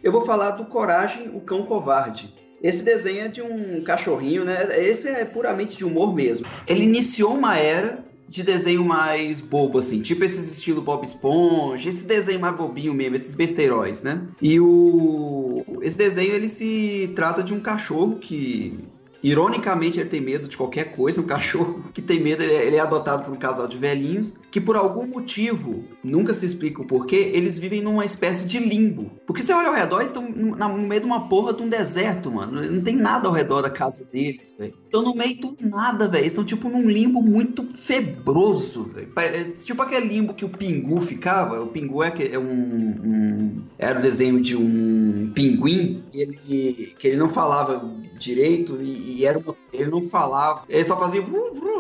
Eu 0.01 0.11
vou 0.11 0.25
falar 0.25 0.51
do 0.51 0.65
Coragem, 0.65 1.29
o 1.35 1.41
Cão 1.41 1.63
Covarde. 1.63 2.33
Esse 2.61 2.83
desenho 2.83 3.25
é 3.25 3.27
de 3.27 3.41
um 3.41 3.83
cachorrinho, 3.83 4.43
né? 4.43 4.67
Esse 4.77 5.07
é 5.07 5.23
puramente 5.25 5.77
de 5.77 5.85
humor 5.85 6.13
mesmo. 6.13 6.45
Ele 6.67 6.83
iniciou 6.83 7.35
uma 7.35 7.57
era 7.57 8.03
de 8.29 8.43
desenho 8.43 8.85
mais 8.85 9.41
bobo, 9.41 9.79
assim, 9.79 10.01
tipo 10.01 10.23
esses 10.23 10.51
estilo 10.51 10.81
Bob 10.81 11.03
Esponja, 11.03 11.89
esse 11.89 12.05
desenho 12.05 12.39
mais 12.39 12.55
bobinho 12.55 12.93
mesmo, 12.93 13.15
esses 13.15 13.33
besteiróis, 13.33 14.03
né? 14.03 14.21
E 14.41 14.59
o 14.59 15.65
esse 15.81 15.97
desenho 15.97 16.33
ele 16.33 16.47
se 16.49 17.11
trata 17.15 17.41
de 17.41 17.53
um 17.53 17.59
cachorro 17.59 18.17
que 18.17 18.77
Ironicamente, 19.21 19.99
ele 19.99 20.09
tem 20.09 20.21
medo 20.21 20.47
de 20.47 20.57
qualquer 20.57 20.95
coisa. 20.95 21.21
Um 21.21 21.25
cachorro 21.25 21.83
que 21.93 22.01
tem 22.01 22.19
medo, 22.19 22.43
ele 22.43 22.53
é, 22.53 22.65
ele 22.65 22.75
é, 22.77 22.79
adotado 22.79 23.23
por 23.23 23.33
um 23.33 23.37
casal 23.37 23.67
de 23.67 23.77
velhinhos 23.77 24.37
que, 24.51 24.59
por 24.61 24.75
algum 24.75 25.05
motivo, 25.05 25.83
nunca 26.03 26.33
se 26.33 26.45
explica 26.45 26.81
o 26.81 26.87
porquê, 26.87 27.31
eles 27.33 27.57
vivem 27.57 27.81
numa 27.81 28.05
espécie 28.05 28.45
de 28.45 28.59
limbo. 28.59 29.11
Porque 29.25 29.43
você 29.43 29.53
olha 29.53 29.67
ao 29.67 29.75
redor, 29.75 29.99
eles 29.99 30.11
estão 30.11 30.27
no 30.27 30.87
meio 30.87 31.01
de 31.01 31.07
uma 31.07 31.27
porra 31.27 31.53
de 31.53 31.61
um 31.61 31.69
deserto, 31.69 32.31
mano. 32.31 32.61
Não 32.69 32.81
tem 32.81 32.95
nada 32.95 33.27
ao 33.27 33.33
redor 33.33 33.61
da 33.61 33.69
casa 33.69 34.05
deles, 34.05 34.55
velho. 34.57 34.73
Estão 34.85 35.03
no 35.03 35.15
meio 35.15 35.39
do 35.39 35.57
nada, 35.61 36.07
velho. 36.07 36.25
Estão, 36.25 36.43
tipo, 36.43 36.69
num 36.69 36.89
limbo 36.89 37.21
muito 37.21 37.67
febroso, 37.75 38.91
velho. 38.93 39.11
É, 39.17 39.43
tipo 39.43 39.81
aquele 39.81 40.07
limbo 40.07 40.33
que 40.33 40.45
o 40.45 40.49
Pingu 40.49 41.01
ficava. 41.01 41.61
O 41.61 41.67
Pingu 41.67 42.03
é, 42.03 42.13
é 42.31 42.39
um, 42.39 42.43
um, 42.43 43.63
Era 43.77 43.99
o 43.99 44.01
desenho 44.01 44.41
de 44.41 44.55
um 44.55 45.31
pinguim 45.33 46.03
que 46.11 46.21
ele, 46.21 46.93
que 46.97 47.07
ele 47.07 47.17
não 47.17 47.29
falava 47.29 47.83
direito 48.19 48.79
e, 48.81 49.19
e 49.19 49.25
era 49.25 49.39
uma 49.39 49.55
Ele 49.71 49.89
não 49.89 50.01
falava, 50.01 50.63
ele 50.67 50.83
só 50.83 50.97
fazia 50.97 51.23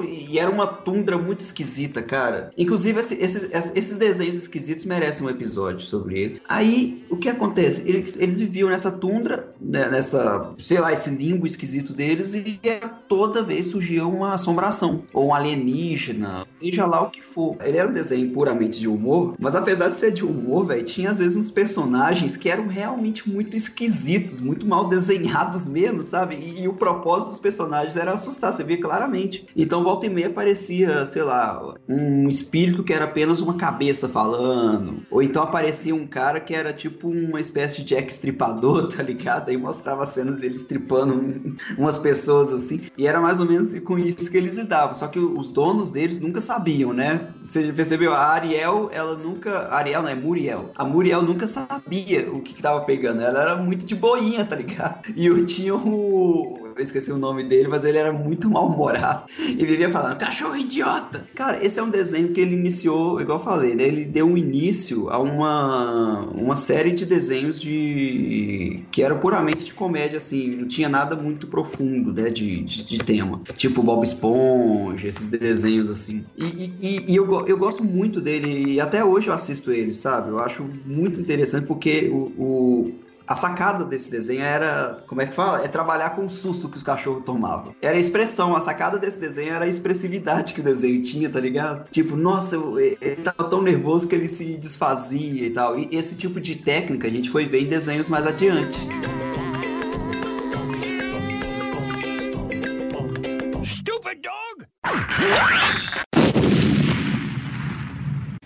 e 0.01 0.39
era 0.39 0.49
uma 0.49 0.67
tundra 0.67 1.17
muito 1.17 1.41
esquisita, 1.41 2.01
cara. 2.01 2.51
Inclusive, 2.57 2.99
esse- 2.99 3.15
esses, 3.15 3.49
esses 3.75 3.97
desenhos 3.97 4.35
esquisitos 4.35 4.85
merecem 4.85 5.25
um 5.25 5.29
episódio 5.29 5.81
sobre 5.81 6.19
ele. 6.19 6.41
Aí, 6.47 7.03
o 7.09 7.17
que 7.17 7.29
acontece? 7.29 7.81
Eles, 7.85 8.17
eles 8.19 8.39
viviam 8.39 8.69
nessa 8.69 8.91
tundra, 8.91 9.53
né, 9.59 9.89
nessa, 9.89 10.51
sei 10.59 10.79
lá, 10.79 10.93
esse 10.93 11.09
limbo 11.09 11.45
esquisito 11.45 11.93
deles, 11.93 12.33
e 12.33 12.59
toda 13.07 13.43
vez 13.43 13.67
surgia 13.67 14.05
uma 14.05 14.33
assombração, 14.33 15.03
ou 15.13 15.27
um 15.27 15.33
alienígena, 15.33 16.45
seja 16.55 16.85
lá 16.85 17.01
o 17.01 17.09
que 17.11 17.21
for. 17.21 17.57
Ele 17.63 17.77
era 17.77 17.89
um 17.89 17.93
desenho 17.93 18.31
puramente 18.31 18.79
de 18.79 18.87
humor, 18.87 19.35
mas 19.39 19.55
apesar 19.55 19.89
de 19.89 19.95
ser 19.95 20.11
de 20.11 20.23
humor, 20.23 20.65
velho, 20.67 20.83
tinha 20.85 21.11
às 21.11 21.19
vezes 21.19 21.35
uns 21.35 21.51
personagens 21.51 22.37
que 22.37 22.49
eram 22.49 22.67
realmente 22.67 23.29
muito 23.29 23.55
esquisitos, 23.57 24.39
muito 24.39 24.65
mal 24.67 24.87
desenhados 24.87 25.67
mesmo, 25.67 26.01
sabe? 26.01 26.35
E, 26.35 26.61
e 26.63 26.67
o 26.67 26.73
propósito 26.73 27.29
dos 27.29 27.39
personagens 27.39 27.78
era 27.97 28.13
assustar, 28.13 28.53
você 28.53 28.63
via 28.63 28.79
claramente. 28.79 29.47
Então, 29.55 29.83
volta 29.83 30.05
e 30.05 30.09
meia 30.09 30.27
aparecia, 30.27 31.05
sei 31.05 31.23
lá, 31.23 31.75
um 31.87 32.27
espírito 32.27 32.83
que 32.83 32.93
era 32.93 33.05
apenas 33.05 33.41
uma 33.41 33.55
cabeça 33.55 34.07
falando, 34.07 35.01
ou 35.09 35.21
então 35.21 35.41
aparecia 35.43 35.93
um 35.95 36.05
cara 36.07 36.39
que 36.39 36.53
era 36.53 36.71
tipo 36.73 37.09
uma 37.09 37.39
espécie 37.39 37.81
de 37.81 37.95
Jack 37.95 38.11
Stripador, 38.11 38.87
tá 38.95 39.01
ligado? 39.03 39.49
Aí 39.49 39.57
mostrava 39.57 40.03
a 40.03 40.05
cena 40.05 40.31
dele 40.31 40.55
estripando 40.55 41.13
um- 41.13 41.55
umas 41.77 41.97
pessoas 41.97 42.51
assim, 42.53 42.81
e 42.97 43.07
era 43.07 43.19
mais 43.19 43.39
ou 43.39 43.45
menos 43.45 43.77
com 43.79 43.97
isso 43.97 44.29
que 44.29 44.37
eles 44.37 44.57
lidavam. 44.57 44.93
Só 44.95 45.07
que 45.07 45.19
os 45.19 45.49
donos 45.49 45.89
deles 45.89 46.19
nunca 46.19 46.41
sabiam, 46.41 46.93
né? 46.93 47.29
Você 47.41 47.71
percebeu? 47.73 48.13
A 48.13 48.19
Ariel, 48.29 48.89
ela 48.91 49.15
nunca. 49.15 49.67
Ariel 49.73 50.01
não 50.01 50.09
é 50.09 50.15
Muriel. 50.15 50.71
A 50.75 50.85
Muriel 50.85 51.21
nunca 51.21 51.47
sabia 51.47 52.29
o 52.31 52.41
que, 52.41 52.53
que 52.53 52.61
tava 52.61 52.81
pegando. 52.81 53.21
Ela 53.21 53.41
era 53.41 53.55
muito 53.55 53.85
de 53.85 53.95
boinha, 53.95 54.43
tá 54.45 54.55
ligado? 54.55 55.09
E 55.15 55.25
eu 55.25 55.45
tinha 55.45 55.75
o. 55.75 56.68
Eu 56.75 56.83
esqueci 56.83 57.11
o 57.11 57.17
nome 57.17 57.43
dele, 57.43 57.67
mas 57.67 57.83
ele 57.85 57.97
era 57.97 58.11
muito 58.13 58.49
mal-humorado. 58.49 59.25
E 59.39 59.65
vivia 59.65 59.89
falando, 59.89 60.17
cachorro 60.17 60.55
idiota! 60.55 61.27
Cara, 61.35 61.63
esse 61.65 61.79
é 61.79 61.83
um 61.83 61.89
desenho 61.89 62.31
que 62.33 62.39
ele 62.41 62.55
iniciou, 62.55 63.19
igual 63.21 63.39
eu 63.39 63.43
falei, 63.43 63.75
né? 63.75 63.83
Ele 63.83 64.05
deu 64.05 64.37
início 64.37 65.09
a 65.09 65.19
uma, 65.19 66.21
uma 66.31 66.55
série 66.55 66.91
de 66.91 67.05
desenhos 67.05 67.59
de. 67.59 68.85
que 68.91 69.01
era 69.03 69.15
puramente 69.15 69.65
de 69.65 69.73
comédia, 69.73 70.17
assim, 70.17 70.55
não 70.55 70.67
tinha 70.67 70.89
nada 70.89 71.15
muito 71.15 71.47
profundo, 71.47 72.13
né? 72.13 72.29
De, 72.29 72.63
de, 72.63 72.83
de 72.83 72.97
tema. 72.99 73.41
Tipo 73.55 73.83
Bob 73.83 74.03
Esponja, 74.03 75.07
esses 75.07 75.27
desenhos 75.27 75.89
assim. 75.89 76.25
E, 76.37 76.45
e- 76.45 77.05
e- 77.11 77.15
eu, 77.15 77.47
eu 77.47 77.57
gosto 77.57 77.83
muito 77.83 78.21
dele, 78.21 78.73
e 78.73 78.79
até 78.81 79.03
hoje 79.03 79.27
eu 79.29 79.33
assisto 79.33 79.71
ele, 79.71 79.93
sabe? 79.93 80.29
Eu 80.29 80.39
acho 80.39 80.63
muito 80.85 81.19
interessante 81.19 81.65
porque 81.67 82.09
o- 82.11 82.31
o, 82.37 82.98
a 83.29 83.35
sacada 83.35 83.85
desse 83.85 84.09
desenho 84.09 84.41
era, 84.41 85.03
como 85.05 85.21
é 85.21 85.27
que 85.27 85.35
fala? 85.35 85.63
É 85.63 85.67
trabalhar 85.67 86.09
com 86.11 86.25
o 86.25 86.29
susto 86.29 86.67
que 86.67 86.77
os 86.77 86.83
cachorros 86.83 87.23
tomavam. 87.23 87.75
Era 87.79 87.95
a 87.95 87.99
expressão, 87.99 88.55
a 88.55 88.61
sacada 88.61 88.97
desse 88.97 89.19
desenho 89.19 89.53
era 89.53 89.65
a 89.65 89.67
expressividade 89.67 90.51
que 90.51 90.61
o 90.61 90.63
desenho 90.63 90.99
tinha, 91.03 91.29
tá 91.29 91.39
ligado? 91.39 91.87
Tipo, 91.91 92.15
nossa, 92.15 92.55
ele 92.55 93.21
tava 93.21 93.47
tão 93.47 93.61
nervoso 93.61 94.07
que 94.07 94.15
ele 94.15 94.27
se 94.27 94.57
desfazia 94.57 95.45
e 95.45 95.51
tal. 95.51 95.77
E 95.77 95.89
esse 95.91 96.17
tipo 96.17 96.41
de 96.41 96.55
técnica 96.55 97.07
a 97.07 97.11
gente 97.11 97.29
foi 97.29 97.45
ver 97.45 97.61
em 97.61 97.67
desenhos 97.67 98.09
mais 98.09 98.25
adiante. 98.25 98.79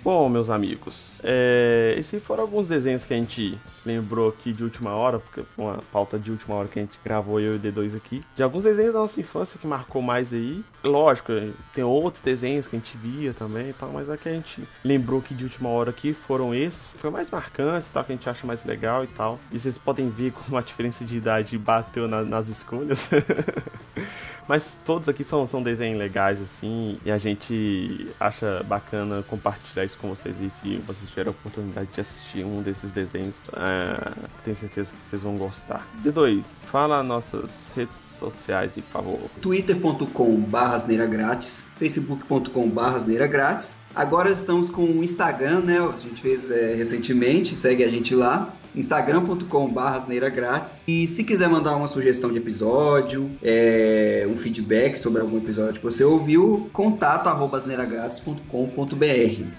Bom, 0.03 0.27
meus 0.27 0.49
amigos, 0.49 1.21
é, 1.23 1.95
esses 1.97 2.21
foram 2.21 2.43
alguns 2.43 2.67
desenhos 2.67 3.05
que 3.05 3.13
a 3.13 3.17
gente 3.17 3.57
lembrou 3.85 4.27
aqui 4.27 4.51
de 4.51 4.61
última 4.61 4.91
hora, 4.93 5.17
porque 5.17 5.43
foi 5.43 5.63
uma 5.63 5.77
pauta 5.81 6.19
de 6.19 6.29
última 6.29 6.55
hora 6.55 6.67
que 6.67 6.77
a 6.77 6.81
gente 6.81 6.99
gravou 7.01 7.39
eu 7.39 7.53
e 7.53 7.55
o 7.55 7.59
D2 7.59 7.95
aqui. 7.95 8.21
De 8.35 8.43
alguns 8.43 8.65
desenhos 8.65 8.91
da 8.93 8.99
nossa 8.99 9.19
infância 9.21 9.57
que 9.57 9.65
marcou 9.65 10.01
mais 10.01 10.33
aí. 10.33 10.65
Lógico, 10.83 11.31
tem 11.73 11.85
outros 11.85 12.21
desenhos 12.21 12.67
que 12.67 12.75
a 12.75 12.79
gente 12.79 12.97
via 12.97 13.33
também 13.33 13.69
e 13.69 13.73
tal, 13.73 13.93
mas 13.93 14.09
a 14.09 14.17
que 14.17 14.27
a 14.27 14.33
gente 14.33 14.67
lembrou 14.83 15.21
aqui 15.21 15.33
de 15.33 15.45
última 15.45 15.69
hora 15.69 15.91
aqui 15.91 16.13
foram 16.13 16.53
esses. 16.53 16.95
Foi 16.97 17.09
mais 17.09 17.31
marcantes, 17.31 17.89
tal, 17.89 18.03
que 18.03 18.11
a 18.11 18.15
gente 18.15 18.29
acha 18.29 18.45
mais 18.45 18.65
legal 18.65 19.05
e 19.05 19.07
tal. 19.07 19.39
E 19.51 19.57
vocês 19.57 19.77
podem 19.77 20.09
ver 20.09 20.31
como 20.33 20.57
a 20.57 20.61
diferença 20.61 21.05
de 21.05 21.15
idade 21.15 21.57
bateu 21.57 22.09
na- 22.09 22.23
nas 22.23 22.49
escolhas. 22.49 23.09
Mas 24.47 24.77
todos 24.86 25.08
aqui 25.10 25.23
são, 25.23 25.47
são 25.47 25.63
desenhos 25.63 25.97
legais, 25.97 26.41
assim, 26.41 26.99
e 27.06 27.12
a 27.12 27.17
gente 27.17 28.08
acha 28.19 28.63
bacana 28.63 29.23
compartilhar 29.23 29.86
isso 29.86 29.97
com 29.97 30.10
vocês 30.10 30.36
aí 30.39 30.51
se 30.51 30.77
vocês 30.86 31.10
tiverem 31.10 31.29
a 31.29 31.32
oportunidade 31.32 31.89
de 31.93 32.01
assistir 32.01 32.43
um 32.43 32.62
desses 32.62 32.91
desenhos. 32.91 33.36
É, 33.56 34.12
tenho 34.43 34.58
certeza 34.58 34.91
que 34.91 35.10
vocês 35.10 35.23
vão 35.23 35.36
gostar. 35.36 35.88
D2, 36.03 36.43
fala 36.43 37.01
nossas 37.03 37.71
redes 37.75 37.95
sociais 37.95 38.73
por 38.73 38.82
favor. 38.82 39.19
twitter.com 39.41 40.41
barra 40.41 40.75
asneira 40.75 41.06
grátis, 41.06 41.69
facebook.com 41.77 42.69
barra 42.69 42.95
asneira 42.95 43.27
grátis. 43.27 43.77
Agora 43.95 44.29
estamos 44.29 44.69
com 44.69 44.84
o 44.84 45.03
Instagram, 45.03 45.62
né? 45.62 45.79
A 45.79 45.95
gente 45.95 46.21
fez 46.21 46.49
é, 46.49 46.75
recentemente, 46.75 47.56
segue 47.56 47.84
a 47.84 47.89
gente 47.89 48.15
lá. 48.15 48.53
instagram.com 48.75 49.67
barra 49.69 49.97
asneira 49.97 50.29
grátis. 50.29 50.83
E 50.88 51.07
se 51.07 51.23
quiser 51.23 51.49
mandar 51.49 51.75
uma 51.75 51.88
sugestão 51.88 52.31
de 52.31 52.38
episódio, 52.38 53.31
é, 53.41 54.27
um 54.29 54.38
feedback 54.38 54.97
sobre 54.97 55.21
algum 55.21 55.38
episódio 55.38 55.75
que 55.75 55.83
você 55.83 56.03
ouviu, 56.03 56.69
contato 56.73 57.27
arroba. 57.27 57.53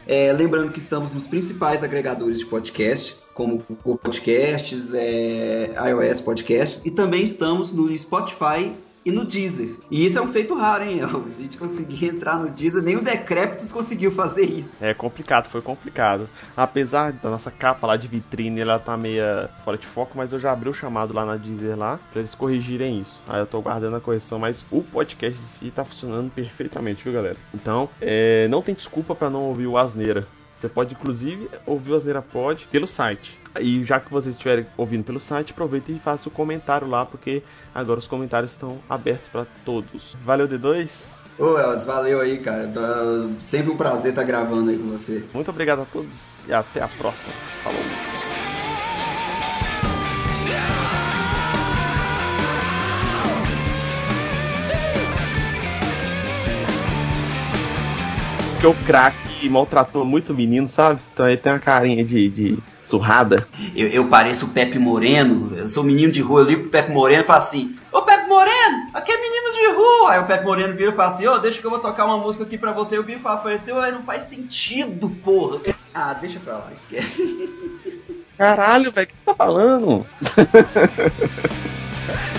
É, 0.06 0.32
lembrando 0.32 0.72
que 0.72 0.78
estamos 0.78 1.12
nos 1.12 1.26
principais 1.26 1.82
agregadores 1.82 2.38
de 2.38 2.46
podcasts, 2.46 3.22
como 3.32 3.58
Podcasts, 3.58 4.92
é, 4.94 5.72
iOS 5.90 6.20
Podcasts, 6.20 6.82
e 6.84 6.90
também 6.90 7.24
estamos 7.24 7.72
no 7.72 7.96
Spotify 7.98 8.72
e 9.04 9.12
no 9.12 9.24
Deezer. 9.24 9.76
E 9.90 10.04
isso 10.04 10.18
é 10.18 10.22
um 10.22 10.32
feito 10.32 10.54
raro, 10.54 10.84
hein, 10.84 11.00
Elvis? 11.00 11.38
A 11.38 11.42
gente 11.42 11.58
conseguir 11.58 12.06
entrar 12.06 12.38
no 12.38 12.50
Deezer, 12.50 12.82
nem 12.82 12.96
o 12.96 13.02
Decréptos 13.02 13.72
conseguiu 13.72 14.10
fazer 14.10 14.44
isso. 14.44 14.70
É 14.80 14.94
complicado, 14.94 15.48
foi 15.48 15.60
complicado. 15.60 16.28
Apesar 16.56 17.12
da 17.12 17.30
nossa 17.30 17.50
capa 17.50 17.86
lá 17.86 17.96
de 17.96 18.08
vitrine, 18.08 18.60
ela 18.60 18.78
tá 18.78 18.96
meia 18.96 19.50
fora 19.64 19.76
de 19.76 19.86
foco, 19.86 20.12
mas 20.16 20.32
eu 20.32 20.40
já 20.40 20.52
abri 20.52 20.68
o 20.68 20.74
chamado 20.74 21.12
lá 21.12 21.24
na 21.24 21.36
Deezer 21.36 21.76
lá 21.76 21.98
pra 22.12 22.20
eles 22.20 22.34
corrigirem 22.34 23.00
isso. 23.00 23.22
Aí 23.28 23.40
eu 23.40 23.46
tô 23.46 23.60
guardando 23.60 23.96
a 23.96 24.00
correção, 24.00 24.38
mas 24.38 24.64
o 24.70 24.82
podcast 24.82 25.40
em 25.40 25.46
si 25.46 25.70
tá 25.70 25.84
funcionando 25.84 26.30
perfeitamente, 26.30 27.04
viu, 27.04 27.12
galera? 27.12 27.36
Então, 27.52 27.88
é, 28.00 28.48
não 28.48 28.62
tem 28.62 28.74
desculpa 28.74 29.14
pra 29.14 29.28
não 29.30 29.42
ouvir 29.42 29.66
o 29.66 29.76
Asneira. 29.76 30.26
Você 30.58 30.68
pode, 30.68 30.94
inclusive, 30.94 31.50
ouvir 31.66 31.92
o 31.92 31.96
Asneira 31.96 32.22
Pod 32.22 32.66
pelo 32.70 32.86
site. 32.86 33.38
E 33.60 33.84
já 33.84 34.00
que 34.00 34.10
vocês 34.10 34.34
estiverem 34.34 34.66
ouvindo 34.76 35.04
pelo 35.04 35.20
site, 35.20 35.52
aproveita 35.52 35.92
e 35.92 35.98
faça 35.98 36.28
o 36.28 36.32
comentário 36.32 36.88
lá, 36.88 37.06
porque 37.06 37.42
agora 37.74 38.00
os 38.00 38.06
comentários 38.06 38.52
estão 38.52 38.78
abertos 38.88 39.28
pra 39.28 39.46
todos. 39.64 40.16
Valeu, 40.24 40.48
D2! 40.48 41.14
Ô, 41.38 41.58
Elvis, 41.58 41.84
valeu 41.84 42.20
aí, 42.20 42.38
cara. 42.38 42.68
Tá 42.68 43.28
sempre 43.40 43.72
um 43.72 43.76
prazer 43.76 44.10
estar 44.10 44.24
gravando 44.24 44.70
aí 44.70 44.78
com 44.78 44.88
você. 44.88 45.24
Muito 45.32 45.50
obrigado 45.50 45.82
a 45.82 45.84
todos 45.84 46.44
e 46.48 46.52
até 46.52 46.82
a 46.82 46.88
próxima. 46.88 47.32
Falou! 47.62 47.80
Porque 58.52 58.66
o 58.66 58.86
craque 58.86 59.48
maltratou 59.48 60.04
muito 60.06 60.32
o 60.32 60.36
menino, 60.36 60.66
sabe? 60.66 60.98
Então 61.12 61.28
ele 61.28 61.36
tem 61.36 61.52
uma 61.52 61.58
carinha 61.58 62.02
de, 62.02 62.30
de 62.30 62.58
surrada. 62.84 63.46
Eu, 63.74 63.88
eu 63.88 64.08
pareço 64.08 64.46
o 64.46 64.50
Pepe 64.50 64.78
Moreno, 64.78 65.56
eu 65.56 65.68
sou 65.68 65.82
menino 65.82 66.12
de 66.12 66.20
rua, 66.20 66.42
eu 66.42 66.46
ligo 66.46 66.60
pro 66.62 66.70
Pepe 66.70 66.92
Moreno 66.92 67.22
e 67.22 67.26
falo 67.26 67.38
assim, 67.38 67.74
Ô 67.90 68.02
Pepe 68.02 68.28
Moreno, 68.28 68.88
aqui 68.92 69.10
é 69.10 69.16
menino 69.20 69.52
de 69.52 69.66
rua! 69.76 70.12
Aí 70.12 70.20
o 70.20 70.26
Pepe 70.26 70.44
Moreno 70.44 70.76
vira 70.76 70.92
e 70.92 70.94
fala 70.94 71.08
assim, 71.08 71.26
ô, 71.26 71.38
deixa 71.38 71.60
que 71.60 71.66
eu 71.66 71.70
vou 71.70 71.80
tocar 71.80 72.04
uma 72.04 72.18
música 72.18 72.44
aqui 72.44 72.58
pra 72.58 72.72
você. 72.72 72.98
Eu 72.98 73.02
viro 73.02 73.20
e 73.20 73.22
falo 73.22 73.48
ele 73.48 73.56
assim, 73.56 73.72
"Ué, 73.72 73.90
não 73.90 74.02
faz 74.02 74.24
sentido, 74.24 75.08
porra. 75.24 75.60
Ah, 75.96 76.12
deixa 76.12 76.40
pra 76.40 76.54
lá, 76.54 76.72
esquece. 76.76 77.48
Caralho, 78.36 78.90
velho, 78.90 79.06
o 79.06 79.10
que 79.14 79.20
você 79.20 79.26
tá 79.26 79.32
falando? 79.32 80.04